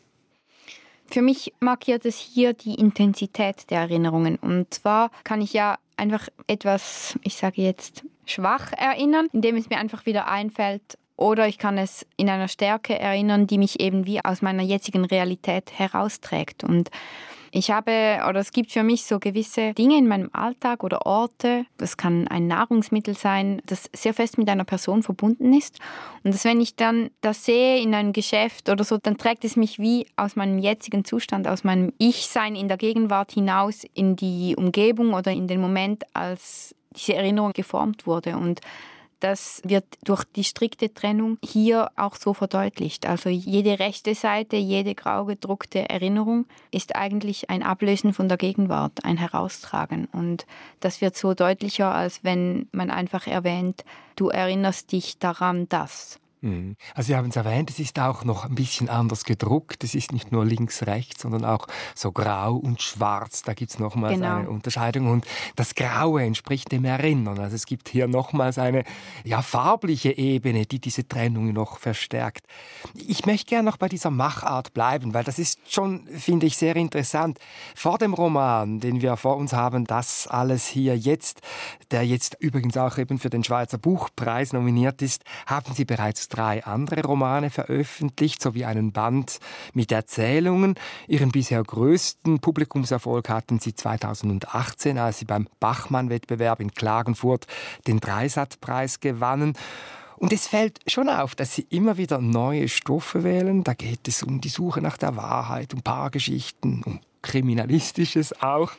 [1.09, 4.35] Für mich markiert es hier die Intensität der Erinnerungen.
[4.37, 9.77] Und zwar kann ich ja einfach etwas, ich sage jetzt, schwach erinnern, indem es mir
[9.77, 10.97] einfach wieder einfällt.
[11.15, 15.05] Oder ich kann es in einer Stärke erinnern, die mich eben wie aus meiner jetzigen
[15.05, 16.63] Realität herausträgt.
[16.63, 16.91] Und
[17.51, 21.65] ich habe, oder es gibt für mich so gewisse Dinge in meinem Alltag oder Orte,
[21.77, 25.79] das kann ein Nahrungsmittel sein, das sehr fest mit einer Person verbunden ist.
[26.23, 29.55] Und dass wenn ich dann das sehe in einem Geschäft oder so, dann trägt es
[29.55, 34.55] mich wie aus meinem jetzigen Zustand, aus meinem Ich-Sein in der Gegenwart hinaus in die
[34.57, 38.37] Umgebung oder in den Moment, als diese Erinnerung geformt wurde.
[38.37, 38.61] Und
[39.19, 43.07] das wird durch die strikte Trennung hier auch so verdeutlicht.
[43.07, 49.03] Also jede rechte Seite, jede grau gedruckte Erinnerung ist eigentlich ein Ablösen von der Gegenwart,
[49.03, 50.05] ein Heraustragen.
[50.11, 50.45] Und
[50.79, 53.83] das wird so deutlicher, als wenn man einfach erwähnt,
[54.15, 56.19] du erinnerst dich daran, dass.
[56.41, 56.75] Mhm.
[56.93, 59.83] Also Sie haben es erwähnt, es ist auch noch ein bisschen anders gedruckt.
[59.83, 63.41] Es ist nicht nur links-rechts, sondern auch so grau und schwarz.
[63.41, 64.37] Da gibt es nochmals genau.
[64.37, 65.09] eine Unterscheidung.
[65.09, 67.39] Und das Graue entspricht dem Erinnern.
[67.39, 68.83] Also es gibt hier nochmals eine
[69.23, 72.45] ja, farbliche Ebene, die diese Trennung noch verstärkt.
[72.93, 76.75] Ich möchte gerne noch bei dieser Machart bleiben, weil das ist schon, finde ich, sehr
[76.75, 77.39] interessant.
[77.75, 81.41] Vor dem Roman, den wir vor uns haben, das alles hier jetzt,
[81.91, 86.63] der jetzt übrigens auch eben für den Schweizer Buchpreis nominiert ist, haben Sie bereits drei
[86.65, 89.39] andere Romane veröffentlicht, sowie einen Band
[89.73, 90.75] mit Erzählungen.
[91.07, 97.47] Ihren bisher größten Publikumserfolg hatten sie 2018, als sie beim Bachmann-Wettbewerb in Klagenfurt
[97.87, 99.53] den Dreisat-Preis gewannen.
[100.17, 103.63] Und es fällt schon auf, dass sie immer wieder neue Stoffe wählen.
[103.63, 108.71] Da geht es um die Suche nach der Wahrheit, um Paargeschichten, um Kriminalistisches auch.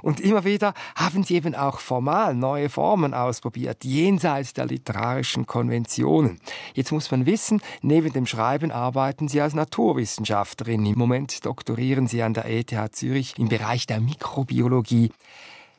[0.00, 6.40] Und immer wieder haben sie eben auch formal neue Formen ausprobiert, jenseits der literarischen Konventionen.
[6.74, 10.86] Jetzt muss man wissen, neben dem Schreiben arbeiten sie als Naturwissenschaftlerin.
[10.86, 15.10] Im Moment doktorieren sie an der ETH Zürich im Bereich der Mikrobiologie.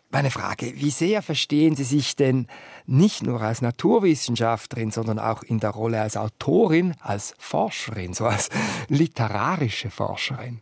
[0.10, 2.48] Meine Frage, wie sehr verstehen Sie sich denn
[2.86, 8.50] nicht nur als Naturwissenschaftlerin, sondern auch in der Rolle als Autorin, als Forscherin, so als
[8.88, 10.62] literarische Forscherin?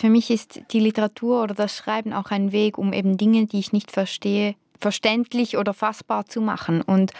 [0.00, 3.58] Für mich ist die Literatur oder das Schreiben auch ein Weg, um eben Dinge, die
[3.58, 6.80] ich nicht verstehe, verständlich oder fassbar zu machen.
[6.80, 7.12] Und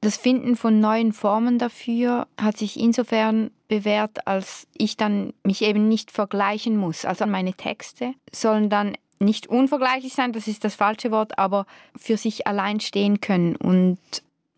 [0.00, 5.86] das Finden von neuen Formen dafür hat sich insofern bewährt, als ich dann mich eben
[5.86, 7.04] nicht vergleichen muss.
[7.04, 11.66] Also meine Texte sollen dann nicht unvergleichlich sein, das ist das falsche Wort, aber
[11.96, 14.00] für sich allein stehen können und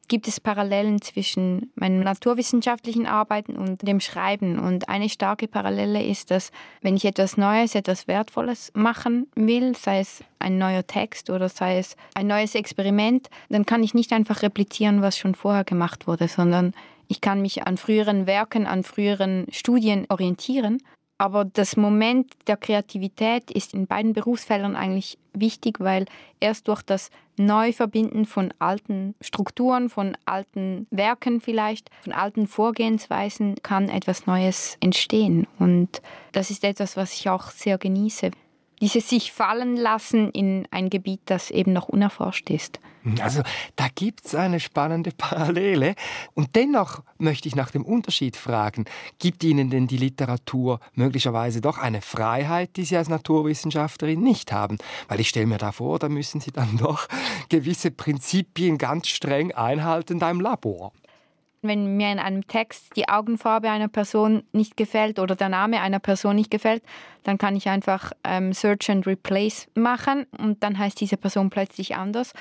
[0.09, 4.59] gibt es Parallelen zwischen meinen naturwissenschaftlichen Arbeiten und dem Schreiben.
[4.59, 6.51] Und eine starke Parallele ist, dass
[6.83, 11.79] wenn ich etwas Neues, etwas Wertvolles machen will, sei es ein neuer Text oder sei
[11.79, 16.29] es ein neues Experiment, dann kann ich nicht einfach replizieren, was schon vorher gemacht wurde,
[16.29, 16.73] sondern
[17.09, 20.83] ich kann mich an früheren Werken, an früheren Studien orientieren
[21.19, 26.07] aber das Moment der Kreativität ist in beiden Berufsfeldern eigentlich wichtig, weil
[26.41, 33.89] erst durch das Neuverbinden von alten Strukturen, von alten Werken vielleicht, von alten Vorgehensweisen kann
[33.89, 35.47] etwas Neues entstehen.
[35.59, 36.01] Und
[36.33, 38.31] das ist etwas, was ich auch sehr genieße
[38.81, 42.81] dieses sich fallen lassen in ein Gebiet, das eben noch unerforscht ist.
[43.21, 43.43] Also
[43.77, 45.95] da gibt es eine spannende Parallele.
[46.35, 48.85] Und dennoch möchte ich nach dem Unterschied fragen,
[49.19, 54.79] gibt Ihnen denn die Literatur möglicherweise doch eine Freiheit, die Sie als Naturwissenschaftlerin nicht haben?
[55.09, 57.07] Weil ich stelle mir da vor, da müssen Sie dann doch
[57.49, 60.93] gewisse Prinzipien ganz streng einhalten da im Labor.
[61.67, 65.99] Wenn mir in einem Text die Augenfarbe einer Person nicht gefällt oder der Name einer
[65.99, 66.83] Person nicht gefällt,
[67.25, 71.97] dann kann ich einfach ähm, Search and Replace machen und dann heißt diese Person plötzlich
[71.97, 72.33] anders.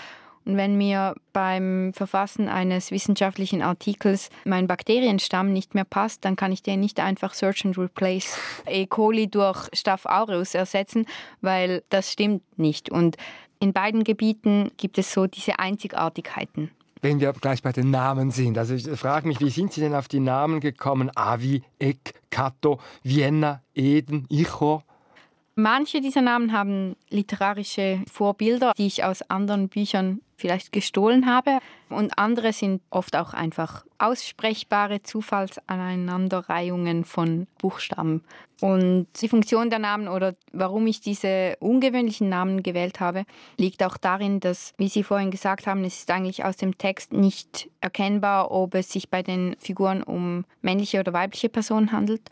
[0.46, 6.52] Und wenn mir beim Verfassen eines wissenschaftlichen Artikels mein Bakterienstamm nicht mehr passt, dann kann
[6.52, 8.86] ich den nicht einfach Search and Replace E.
[8.86, 11.08] coli durch Staph aureus ersetzen,
[11.42, 12.92] weil das stimmt nicht.
[12.92, 13.18] Und
[13.60, 16.70] in beiden Gebieten gibt es so diese Einzigartigkeiten
[17.06, 18.58] wenn wir gleich bei den Namen sind.
[18.58, 21.12] Also ich frage mich, wie sind Sie denn auf die Namen gekommen?
[21.14, 24.82] Avi, Eck, Cato, Vienna, Eden, Icho?
[25.54, 31.60] Manche dieser Namen haben literarische Vorbilder, die ich aus anderen Büchern vielleicht gestohlen habe.
[31.96, 38.24] Und andere sind oft auch einfach aussprechbare Zufallsaneinanderreihungen von Buchstaben.
[38.62, 43.26] Und die Funktion der Namen oder warum ich diese ungewöhnlichen Namen gewählt habe,
[43.58, 47.14] liegt auch darin, dass, wie Sie vorhin gesagt haben, es ist eigentlich aus dem Text
[47.14, 52.30] nicht erkennbar, ob es sich bei den Figuren um männliche oder weibliche Personen handelt.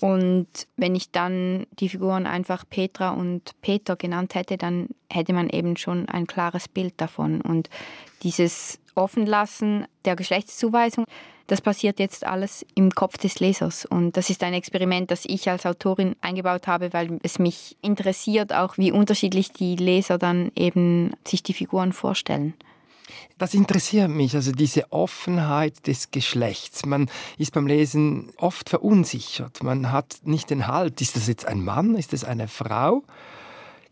[0.00, 5.48] Und wenn ich dann die Figuren einfach Petra und Peter genannt hätte, dann hätte man
[5.48, 7.40] eben schon ein klares Bild davon.
[7.40, 7.70] Und
[8.22, 11.04] dieses Offenlassen der Geschlechtszuweisung,
[11.46, 13.84] das passiert jetzt alles im Kopf des Lesers.
[13.84, 18.52] Und das ist ein Experiment, das ich als Autorin eingebaut habe, weil es mich interessiert,
[18.52, 22.54] auch wie unterschiedlich die Leser dann eben sich die Figuren vorstellen.
[23.36, 26.86] Das interessiert mich, also diese Offenheit des Geschlechts.
[26.86, 29.62] Man ist beim Lesen oft verunsichert.
[29.62, 31.00] Man hat nicht den Halt.
[31.00, 31.94] Ist das jetzt ein Mann?
[31.96, 33.02] Ist das eine Frau?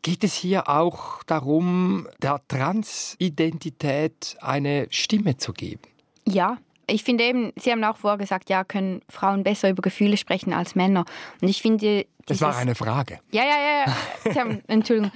[0.02, 5.82] Geht es hier auch darum, der Transidentität eine Stimme zu geben?
[6.26, 10.16] Ja, ich finde eben, Sie haben auch vorher gesagt, ja, können Frauen besser über Gefühle
[10.16, 11.04] sprechen als Männer.
[11.40, 12.06] Und ich finde.
[12.26, 13.18] Das war eine Frage.
[13.32, 14.32] Ja, ja, ja.
[14.32, 15.10] Sie haben, Entschuldigung.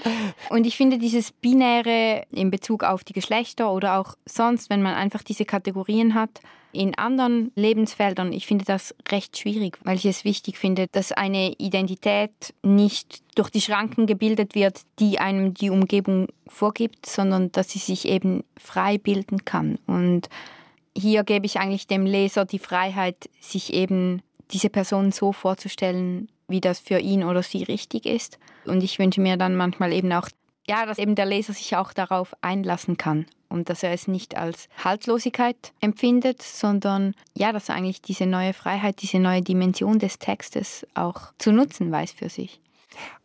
[0.51, 4.95] Und ich finde dieses Binäre in Bezug auf die Geschlechter oder auch sonst, wenn man
[4.95, 6.41] einfach diese Kategorien hat,
[6.73, 11.53] in anderen Lebensfeldern, ich finde das recht schwierig, weil ich es wichtig finde, dass eine
[11.53, 17.79] Identität nicht durch die Schranken gebildet wird, die einem die Umgebung vorgibt, sondern dass sie
[17.79, 19.79] sich eben frei bilden kann.
[19.87, 20.29] Und
[20.97, 26.61] hier gebe ich eigentlich dem Leser die Freiheit, sich eben diese Person so vorzustellen, wie
[26.61, 28.39] das für ihn oder sie richtig ist.
[28.65, 30.29] Und ich wünsche mir dann manchmal eben auch,
[30.67, 34.37] ja, dass eben der Leser sich auch darauf einlassen kann und dass er es nicht
[34.37, 40.19] als Haltlosigkeit empfindet, sondern ja, dass er eigentlich diese neue Freiheit, diese neue Dimension des
[40.19, 42.61] Textes auch zu nutzen weiß für sich.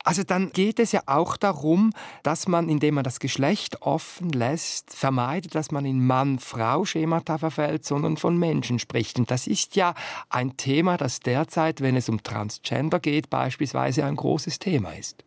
[0.03, 1.91] Also dann geht es ja auch darum,
[2.23, 8.17] dass man, indem man das Geschlecht offen lässt, vermeidet, dass man in Mann-Frau-Schemata verfällt, sondern
[8.17, 9.19] von Menschen spricht.
[9.19, 9.93] Und das ist ja
[10.29, 15.23] ein Thema, das derzeit, wenn es um Transgender geht, beispielsweise ein großes Thema ist.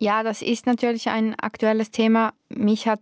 [0.00, 2.32] Ja, das ist natürlich ein aktuelles Thema.
[2.48, 3.00] Mich hat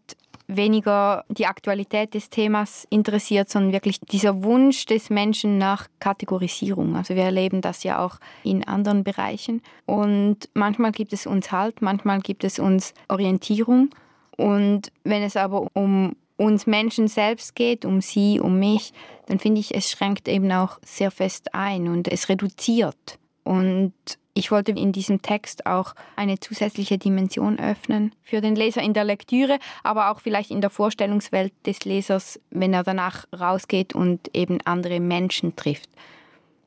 [0.49, 6.97] weniger die Aktualität des Themas interessiert, sondern wirklich dieser Wunsch des Menschen nach Kategorisierung.
[6.97, 9.63] Also wir erleben das ja auch in anderen Bereichen.
[9.87, 13.91] Und manchmal gibt es uns Halt, manchmal gibt es uns Orientierung.
[14.37, 18.93] Und wenn es aber um uns Menschen selbst geht, um sie, um mich,
[19.27, 23.19] dann finde ich, es schränkt eben auch sehr fest ein und es reduziert.
[23.43, 23.95] Und
[24.39, 29.05] Ich wollte in diesem Text auch eine zusätzliche Dimension öffnen für den Leser in der
[29.05, 34.59] Lektüre, aber auch vielleicht in der Vorstellungswelt des Lesers, wenn er danach rausgeht und eben
[34.67, 35.89] andere Menschen trifft.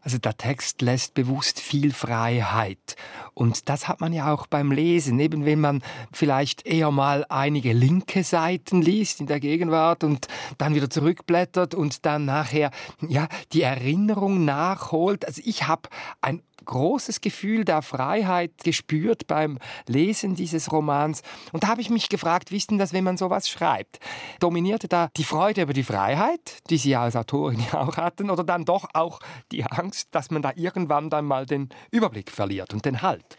[0.01, 2.95] Also der Text lässt bewusst viel Freiheit.
[3.34, 5.19] Und das hat man ja auch beim Lesen.
[5.19, 10.27] Eben wenn man vielleicht eher mal einige linke Seiten liest in der Gegenwart und
[10.58, 12.71] dann wieder zurückblättert und dann nachher
[13.08, 15.25] ja die Erinnerung nachholt.
[15.25, 15.89] Also ich habe
[16.21, 21.22] ein großes Gefühl der Freiheit gespürt beim Lesen dieses Romans.
[21.52, 24.00] Und da habe ich mich gefragt, wie ist denn das, wenn man sowas schreibt?
[24.39, 28.43] Dominierte da die Freude über die Freiheit, die Sie als Autorin ja auch hatten, oder
[28.43, 29.19] dann doch auch
[29.52, 33.38] die Angst, dass man da irgendwann dann mal den Überblick verliert und den Halt?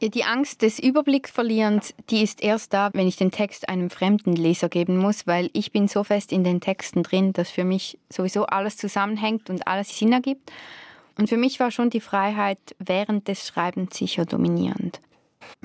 [0.00, 4.68] Die Angst des Überblicksverlierens, die ist erst da, wenn ich den Text einem fremden Leser
[4.68, 8.44] geben muss, weil ich bin so fest in den Texten drin, dass für mich sowieso
[8.44, 10.52] alles zusammenhängt und alles Sinn ergibt.
[11.18, 15.00] Und für mich war schon die Freiheit während des Schreibens sicher dominierend.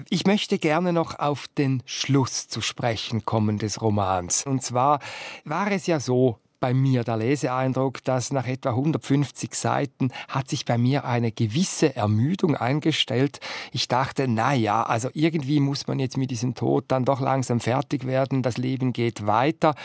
[0.10, 4.46] Ich möchte gerne noch auf den Schluss zu sprechen kommen des Romans.
[4.46, 5.00] Und zwar
[5.46, 10.66] war es ja so, bei mir der Leseeindruck, dass nach etwa 150 Seiten hat sich
[10.66, 13.40] bei mir eine gewisse Ermüdung eingestellt.
[13.72, 17.60] Ich dachte, na ja, also irgendwie muss man jetzt mit diesem Tod dann doch langsam
[17.60, 18.44] fertig werden.
[18.44, 19.76] Das Leben geht weiter.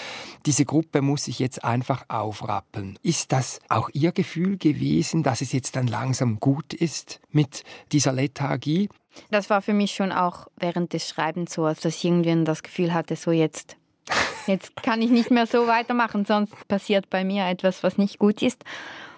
[0.46, 2.98] Diese Gruppe muss sich jetzt einfach aufrappeln.
[3.02, 8.12] Ist das auch Ihr Gefühl gewesen, dass es jetzt dann langsam gut ist mit dieser
[8.12, 8.88] Lethargie?
[9.30, 12.92] Das war für mich schon auch während des Schreibens so, dass ich irgendwie das Gefühl
[12.92, 13.76] hatte, so jetzt
[14.46, 18.42] Jetzt kann ich nicht mehr so weitermachen, sonst passiert bei mir etwas, was nicht gut
[18.42, 18.64] ist.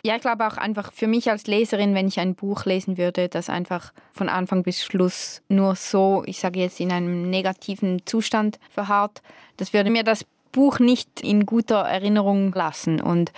[0.03, 3.29] Ja, ich glaube auch einfach für mich als Leserin, wenn ich ein Buch lesen würde,
[3.29, 8.61] das einfach von Anfang bis Schluss nur so, ich sage jetzt, in einem negativen Zustand
[8.71, 9.21] verharrt,
[9.57, 13.01] das würde mir das Buch nicht in guter Erinnerung lassen.
[13.01, 13.33] Und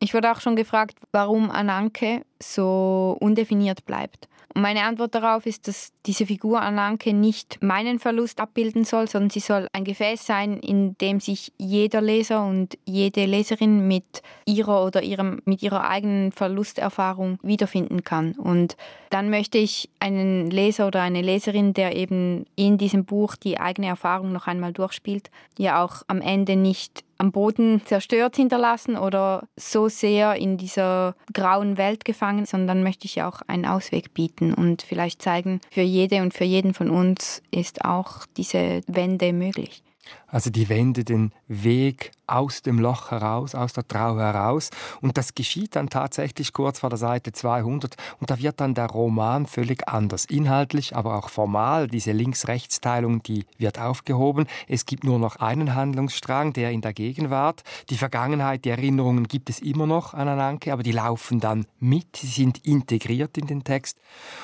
[0.00, 4.28] ich wurde auch schon gefragt, warum Ananke so undefiniert bleibt.
[4.54, 9.30] Und meine Antwort darauf ist, dass diese Figur Ananke nicht meinen Verlust abbilden soll, sondern
[9.30, 14.84] sie soll ein Gefäß sein, in dem sich jeder Leser und jede Leserin mit ihrer
[14.84, 18.32] oder ihrem, mit ihrer eigenen Verlusterfahrung wiederfinden kann.
[18.32, 18.76] Und
[19.10, 23.88] dann möchte ich einen Leser oder eine Leserin, der eben in diesem Buch die eigene
[23.88, 29.88] Erfahrung noch einmal durchspielt, ja auch am Ende nicht am Boden zerstört hinterlassen oder so
[29.88, 35.20] sehr in dieser grauen Welt gefangen, sondern möchte ich auch einen Ausweg bieten und vielleicht
[35.20, 39.82] zeigen, für jede und für jeden von uns ist auch diese Wende möglich.
[40.30, 44.70] Also die Wende den Weg aus dem Loch heraus, aus der Trauer heraus.
[45.00, 47.96] Und das geschieht dann tatsächlich kurz vor der Seite 200.
[48.20, 50.26] Und da wird dann der Roman völlig anders.
[50.26, 51.88] Inhaltlich, aber auch formal.
[51.88, 54.46] Diese Links-Rechts-Teilung, die wird aufgehoben.
[54.68, 57.62] Es gibt nur noch einen Handlungsstrang, der in der Gegenwart.
[57.88, 62.16] Die Vergangenheit, die Erinnerungen gibt es immer noch an Ananke, aber die laufen dann mit.
[62.16, 63.98] Sie sind integriert in den Text.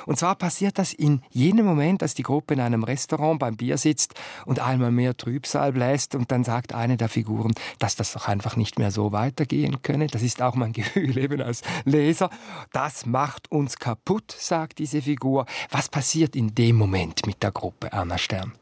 [0.06, 3.76] Und zwar passiert das in jenem Moment, als die Gruppe in einem Restaurant beim Bier
[3.76, 4.14] sitzt
[4.46, 8.56] und einmal mehr Trübsal bläst und dann sagt eine der Figuren, dass das doch einfach
[8.56, 10.06] nicht mehr so weitergehen könne.
[10.06, 12.30] Das ist auch mein Gefühl eben als Leser.
[12.72, 15.46] Das macht uns kaputt, sagt diese Figur.
[15.70, 18.52] Was passiert in dem Moment mit der Gruppe Anna Stern?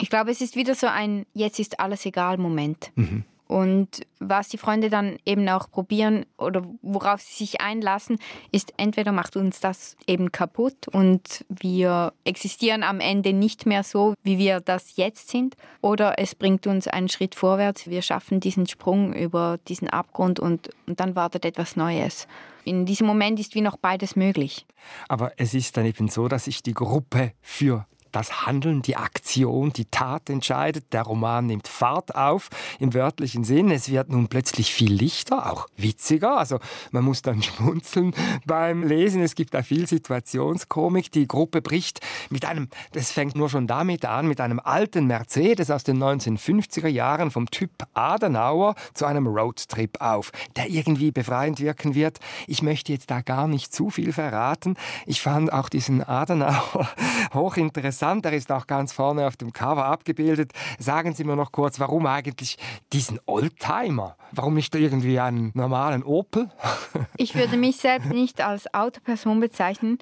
[0.00, 2.92] Ich glaube, es ist wieder so ein Jetzt ist alles egal Moment.
[2.94, 3.24] Mhm.
[3.48, 8.18] Und was die Freunde dann eben auch probieren oder worauf sie sich einlassen,
[8.52, 14.12] ist entweder macht uns das eben kaputt und wir existieren am Ende nicht mehr so,
[14.22, 18.66] wie wir das jetzt sind, oder es bringt uns einen Schritt vorwärts, wir schaffen diesen
[18.66, 22.28] Sprung über diesen Abgrund und, und dann wartet etwas Neues.
[22.64, 24.66] In diesem Moment ist wie noch beides möglich.
[25.08, 29.72] Aber es ist dann eben so, dass sich die Gruppe für das Handeln, die Aktion,
[29.72, 30.92] die Tat entscheidet.
[30.92, 33.70] Der Roman nimmt Fahrt auf im wörtlichen Sinn.
[33.70, 36.38] Es wird nun plötzlich viel lichter, auch witziger.
[36.38, 36.58] Also
[36.90, 38.14] man muss dann schmunzeln
[38.46, 39.22] beim Lesen.
[39.22, 41.10] Es gibt da viel Situationskomik.
[41.12, 45.70] Die Gruppe bricht mit einem, das fängt nur schon damit an, mit einem alten Mercedes
[45.70, 51.94] aus den 1950er Jahren vom Typ Adenauer zu einem Roadtrip auf, der irgendwie befreiend wirken
[51.94, 52.18] wird.
[52.46, 54.76] Ich möchte jetzt da gar nicht zu viel verraten.
[55.06, 56.88] Ich fand auch diesen Adenauer
[57.34, 60.52] hochinteressant interessant, er ist auch ganz vorne auf dem Cover abgebildet.
[60.78, 62.56] Sagen Sie mir noch kurz, warum eigentlich
[62.92, 64.16] diesen Oldtimer?
[64.32, 66.50] Warum nicht irgendwie einen normalen Opel?
[67.16, 69.98] ich würde mich selbst nicht als Autoperson bezeichnen.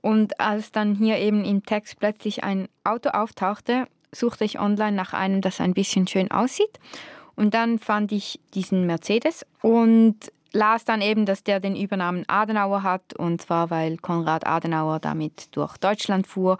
[0.00, 5.12] Und als dann hier eben im Text plötzlich ein Auto auftauchte, suchte ich online nach
[5.12, 6.78] einem, das ein bisschen schön aussieht.
[7.34, 10.16] Und dann fand ich diesen Mercedes und
[10.52, 15.54] las dann eben, dass der den Übernamen Adenauer hat, und zwar weil Konrad Adenauer damit
[15.54, 16.56] durch Deutschland fuhr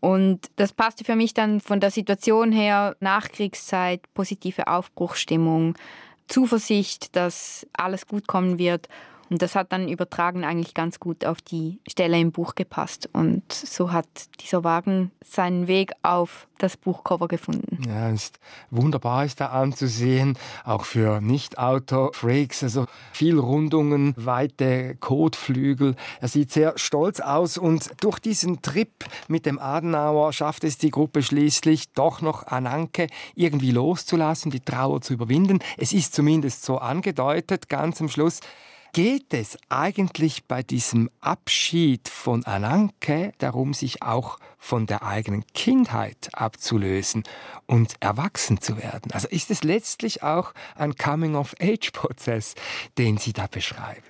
[0.00, 5.74] und das passte für mich dann von der Situation her, Nachkriegszeit, positive Aufbruchsstimmung,
[6.28, 8.88] Zuversicht, dass alles gut kommen wird.
[9.30, 13.08] Und das hat dann übertragen eigentlich ganz gut auf die Stelle im Buch gepasst.
[13.12, 14.06] Und so hat
[14.40, 17.78] dieser Wagen seinen Weg auf das Buchcover gefunden.
[17.86, 22.62] Ja, ist wunderbar ist da anzusehen, auch für Nicht-Auto-Freaks.
[22.64, 25.94] Also viel Rundungen, weite Kotflügel.
[26.20, 30.90] Er sieht sehr stolz aus und durch diesen Trip mit dem Adenauer schafft es die
[30.90, 35.60] Gruppe schließlich doch noch Ananke irgendwie loszulassen, die Trauer zu überwinden.
[35.76, 38.40] Es ist zumindest so angedeutet, ganz am Schluss
[38.92, 46.30] geht es eigentlich bei diesem Abschied von Ananke darum, sich auch von der eigenen Kindheit
[46.32, 47.24] abzulösen
[47.66, 49.12] und erwachsen zu werden?
[49.12, 52.54] Also ist es letztlich auch ein Coming-of-Age-Prozess,
[52.96, 54.02] den Sie da beschreiben?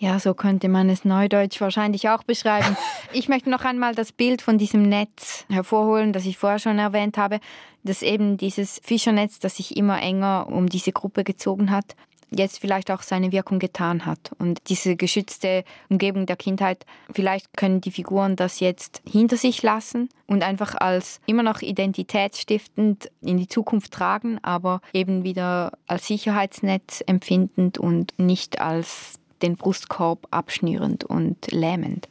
[0.00, 2.76] Ja, so könnte man es neudeutsch wahrscheinlich auch beschreiben.
[3.14, 7.16] Ich möchte noch einmal das Bild von diesem Netz hervorholen, das ich vorher schon erwähnt
[7.16, 7.40] habe.
[7.82, 11.96] Das eben dieses Fischernetz, das sich immer enger um diese Gruppe gezogen hat
[12.30, 14.32] jetzt vielleicht auch seine Wirkung getan hat.
[14.38, 20.08] Und diese geschützte Umgebung der Kindheit, vielleicht können die Figuren das jetzt hinter sich lassen
[20.26, 27.02] und einfach als immer noch identitätsstiftend in die Zukunft tragen, aber eben wieder als Sicherheitsnetz
[27.06, 32.08] empfindend und nicht als den Brustkorb abschnürend und lähmend.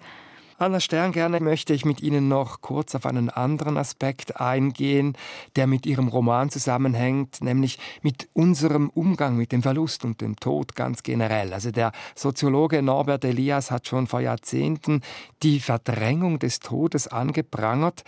[0.59, 5.15] Anna Stern, gerne möchte ich mit Ihnen noch kurz auf einen anderen Aspekt eingehen,
[5.55, 10.75] der mit Ihrem Roman zusammenhängt, nämlich mit unserem Umgang mit dem Verlust und dem Tod
[10.75, 11.53] ganz generell.
[11.53, 15.01] Also der Soziologe Norbert Elias hat schon vor Jahrzehnten
[15.43, 18.03] die Verdrängung des Todes angeprangert.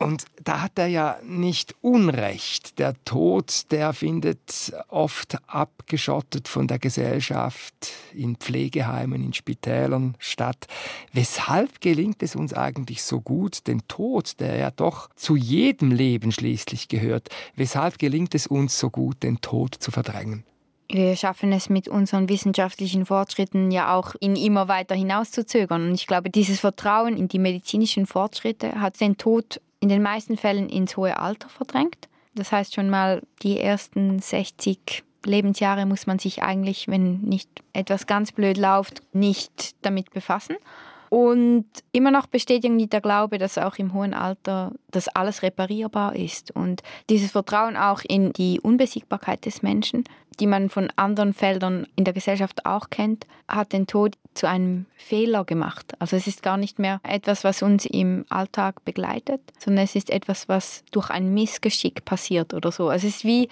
[0.00, 2.78] Und da hat er ja nicht Unrecht.
[2.78, 10.68] Der Tod, der findet oft abgeschottet von der Gesellschaft in Pflegeheimen, in Spitälern statt.
[11.12, 16.30] Weshalb gelingt es uns eigentlich so gut, den Tod, der ja doch zu jedem Leben
[16.30, 20.44] schließlich gehört, weshalb gelingt es uns so gut, den Tod zu verdrängen?
[20.90, 25.88] Wir schaffen es mit unseren wissenschaftlichen Fortschritten ja auch, ihn immer weiter hinauszuzögern.
[25.88, 30.36] Und ich glaube, dieses Vertrauen in die medizinischen Fortschritte hat den Tod in den meisten
[30.36, 32.08] Fällen ins hohe Alter verdrängt.
[32.34, 38.06] Das heißt schon mal, die ersten 60 Lebensjahre muss man sich eigentlich, wenn nicht etwas
[38.06, 40.56] ganz blöd läuft, nicht damit befassen.
[41.10, 46.14] Und immer noch besteht irgendwie der Glaube, dass auch im hohen Alter das alles reparierbar
[46.14, 46.50] ist.
[46.50, 50.04] Und dieses Vertrauen auch in die Unbesiegbarkeit des Menschen,
[50.38, 54.86] die man von anderen Feldern in der Gesellschaft auch kennt, hat den Tod zu einem
[54.96, 55.94] Fehler gemacht.
[55.98, 60.10] Also es ist gar nicht mehr etwas, was uns im Alltag begleitet, sondern es ist
[60.10, 62.88] etwas, was durch ein Missgeschick passiert oder so.
[62.88, 63.48] Also es ist wie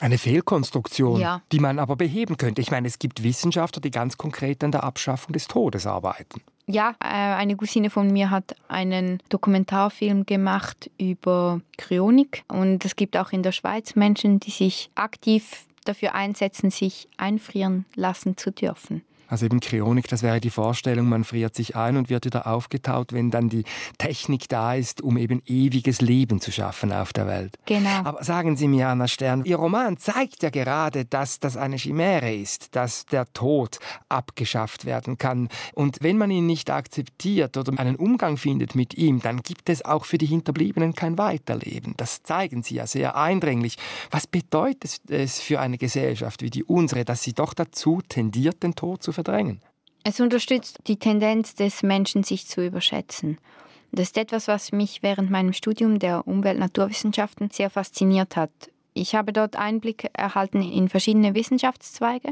[0.00, 1.42] eine Fehlkonstruktion, ja.
[1.52, 2.60] die man aber beheben könnte.
[2.60, 6.40] Ich meine, es gibt Wissenschaftler, die ganz konkret an der Abschaffung des Todes arbeiten.
[6.66, 13.16] Ja, äh, eine Cousine von mir hat einen Dokumentarfilm gemacht über Kryonik und es gibt
[13.16, 19.02] auch in der Schweiz Menschen, die sich aktiv dafür einsetzen, sich einfrieren lassen zu dürfen.
[19.28, 23.12] Also eben Kryonik, das wäre die Vorstellung, man friert sich ein und wird wieder aufgetaut,
[23.12, 23.64] wenn dann die
[23.98, 27.56] Technik da ist, um eben ewiges Leben zu schaffen auf der Welt.
[27.66, 28.04] Genau.
[28.04, 32.34] Aber sagen Sie mir, Anna Stern, Ihr Roman zeigt ja gerade, dass das eine Chimäre
[32.34, 35.48] ist, dass der Tod abgeschafft werden kann.
[35.74, 39.84] Und wenn man ihn nicht akzeptiert oder einen Umgang findet mit ihm, dann gibt es
[39.84, 41.94] auch für die Hinterbliebenen kein Weiterleben.
[41.96, 43.76] Das zeigen Sie ja sehr eindringlich.
[44.10, 48.74] Was bedeutet es für eine Gesellschaft wie die unsere, dass sie doch dazu tendiert, den
[48.74, 49.60] Tod zu verdrängen.
[50.04, 53.38] Es unterstützt die Tendenz des Menschen, sich zu überschätzen.
[53.90, 58.50] Das ist etwas, was mich während meinem Studium der Umwelt-Naturwissenschaften sehr fasziniert hat.
[58.92, 62.30] Ich habe dort Einblick erhalten in verschiedene Wissenschaftszweige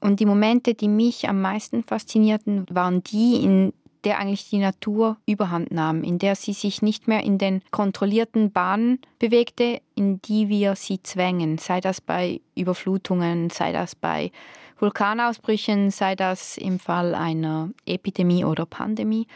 [0.00, 3.72] und die Momente, die mich am meisten faszinierten, waren die, in
[4.04, 8.52] der eigentlich die Natur überhand nahm, in der sie sich nicht mehr in den kontrollierten
[8.52, 14.30] Bahnen bewegte, in die wir sie zwängen, sei das bei Überflutungen, sei das bei
[14.78, 19.26] Vulkanausbrüchen, sei das im Fall einer Epidemie oder Pandemie,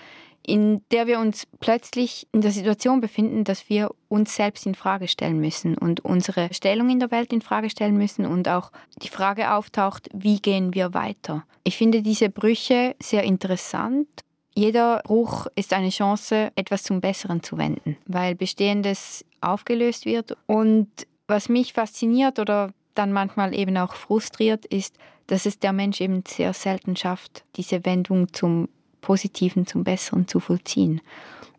[0.48, 5.06] in der wir uns plötzlich in der Situation befinden, dass wir uns selbst in Frage
[5.06, 8.72] stellen müssen und unsere Stellung in der Welt in Frage stellen müssen und auch
[9.02, 11.44] die Frage auftaucht, wie gehen wir weiter?
[11.64, 14.08] Ich finde diese Brüche sehr interessant.
[14.54, 20.36] Jeder Bruch ist eine Chance, etwas zum Besseren zu wenden, weil Bestehendes aufgelöst wird.
[20.46, 20.88] Und
[21.26, 24.96] was mich fasziniert oder dann manchmal eben auch frustriert, ist,
[25.26, 28.68] dass es der Mensch eben sehr selten schafft, diese Wendung zum
[29.00, 31.00] Positiven, zum Besseren zu vollziehen.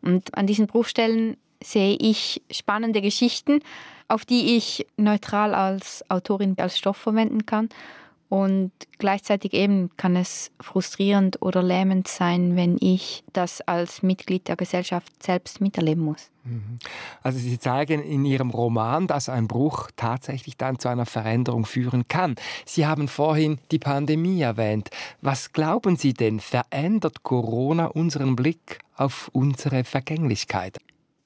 [0.01, 3.61] Und an diesen Bruchstellen sehe ich spannende Geschichten,
[4.07, 7.69] auf die ich neutral als Autorin als Stoff verwenden kann
[8.29, 14.55] Und gleichzeitig eben kann es frustrierend oder lähmend sein, wenn ich das als Mitglied der
[14.55, 16.29] Gesellschaft selbst miterleben muss.
[16.43, 16.77] Mhm.
[17.23, 22.07] Also Sie zeigen in Ihrem Roman, dass ein Bruch tatsächlich dann zu einer Veränderung führen
[22.07, 22.35] kann.
[22.65, 24.91] Sie haben vorhin die Pandemie erwähnt.
[25.21, 30.77] Was glauben Sie denn, verändert Corona unseren Blick auf unsere Vergänglichkeit?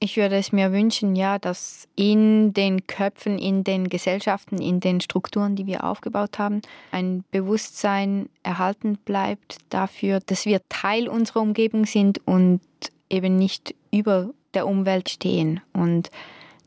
[0.04, 5.00] Ich würde es mir wünschen, ja, dass in den Köpfen, in den Gesellschaften, in den
[5.00, 11.86] Strukturen, die wir aufgebaut haben, ein Bewusstsein erhalten bleibt dafür, dass wir Teil unserer Umgebung
[11.86, 12.60] sind und
[13.08, 16.10] eben nicht über der Umwelt stehen und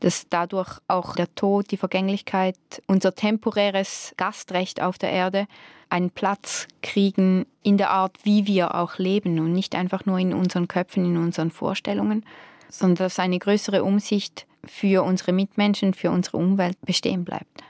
[0.00, 2.56] dass dadurch auch der Tod, die Vergänglichkeit,
[2.88, 5.46] unser temporäres Gastrecht auf der Erde
[5.90, 10.34] einen Platz kriegen in der Art, wie wir auch leben und nicht einfach nur in
[10.34, 12.24] unseren Köpfen, in unseren Vorstellungen
[12.68, 17.62] sondern dass eine größere Umsicht für unsere Mitmenschen, für unsere Umwelt bestehen bleibt.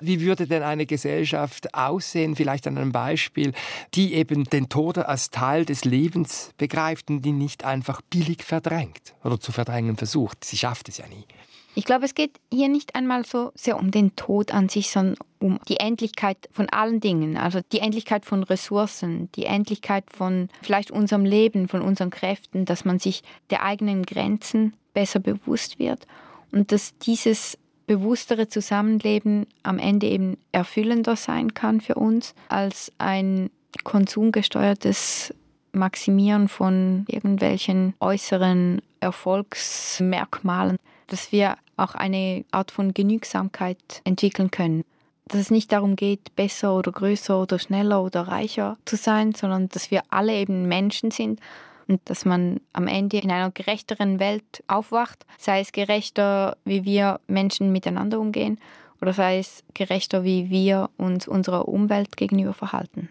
[0.00, 3.52] Wie würde denn eine Gesellschaft aussehen, vielleicht an einem Beispiel,
[3.94, 9.14] die eben den Tod als Teil des Lebens begreift und die nicht einfach billig verdrängt
[9.22, 10.42] oder zu verdrängen versucht?
[10.44, 11.26] Sie schafft es ja nie.
[11.74, 15.16] Ich glaube, es geht hier nicht einmal so sehr um den Tod an sich, sondern
[15.38, 20.90] um die Endlichkeit von allen Dingen, also die Endlichkeit von Ressourcen, die Endlichkeit von vielleicht
[20.90, 26.06] unserem Leben, von unseren Kräften, dass man sich der eigenen Grenzen besser bewusst wird
[26.50, 27.56] und dass dieses
[27.86, 33.50] bewusstere Zusammenleben am Ende eben erfüllender sein kann für uns als ein
[33.84, 35.34] konsumgesteuertes
[35.72, 40.76] Maximieren von irgendwelchen äußeren Erfolgsmerkmalen
[41.12, 44.84] dass wir auch eine Art von Genügsamkeit entwickeln können.
[45.26, 49.68] Dass es nicht darum geht, besser oder größer oder schneller oder reicher zu sein, sondern
[49.68, 51.40] dass wir alle eben Menschen sind
[51.86, 57.20] und dass man am Ende in einer gerechteren Welt aufwacht, sei es gerechter, wie wir
[57.26, 58.58] Menschen miteinander umgehen
[59.00, 63.08] oder sei es gerechter, wie wir uns unserer Umwelt gegenüber verhalten.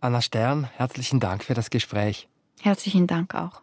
[0.00, 2.28] Anna Stern, herzlichen Dank für das Gespräch.
[2.60, 3.62] Herzlichen Dank auch.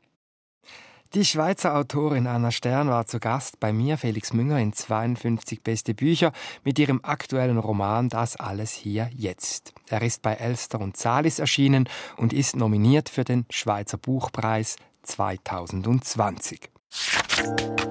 [1.13, 5.93] Die Schweizer Autorin Anna Stern war zu Gast bei mir, Felix Münger, in 52 beste
[5.93, 6.31] Bücher
[6.63, 9.73] mit ihrem aktuellen Roman Das alles hier jetzt.
[9.89, 16.69] Er ist bei Elster und Salis erschienen und ist nominiert für den Schweizer Buchpreis 2020.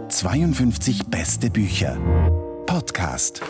[0.09, 1.99] 52 beste Bücher.
[2.65, 3.43] Podcast.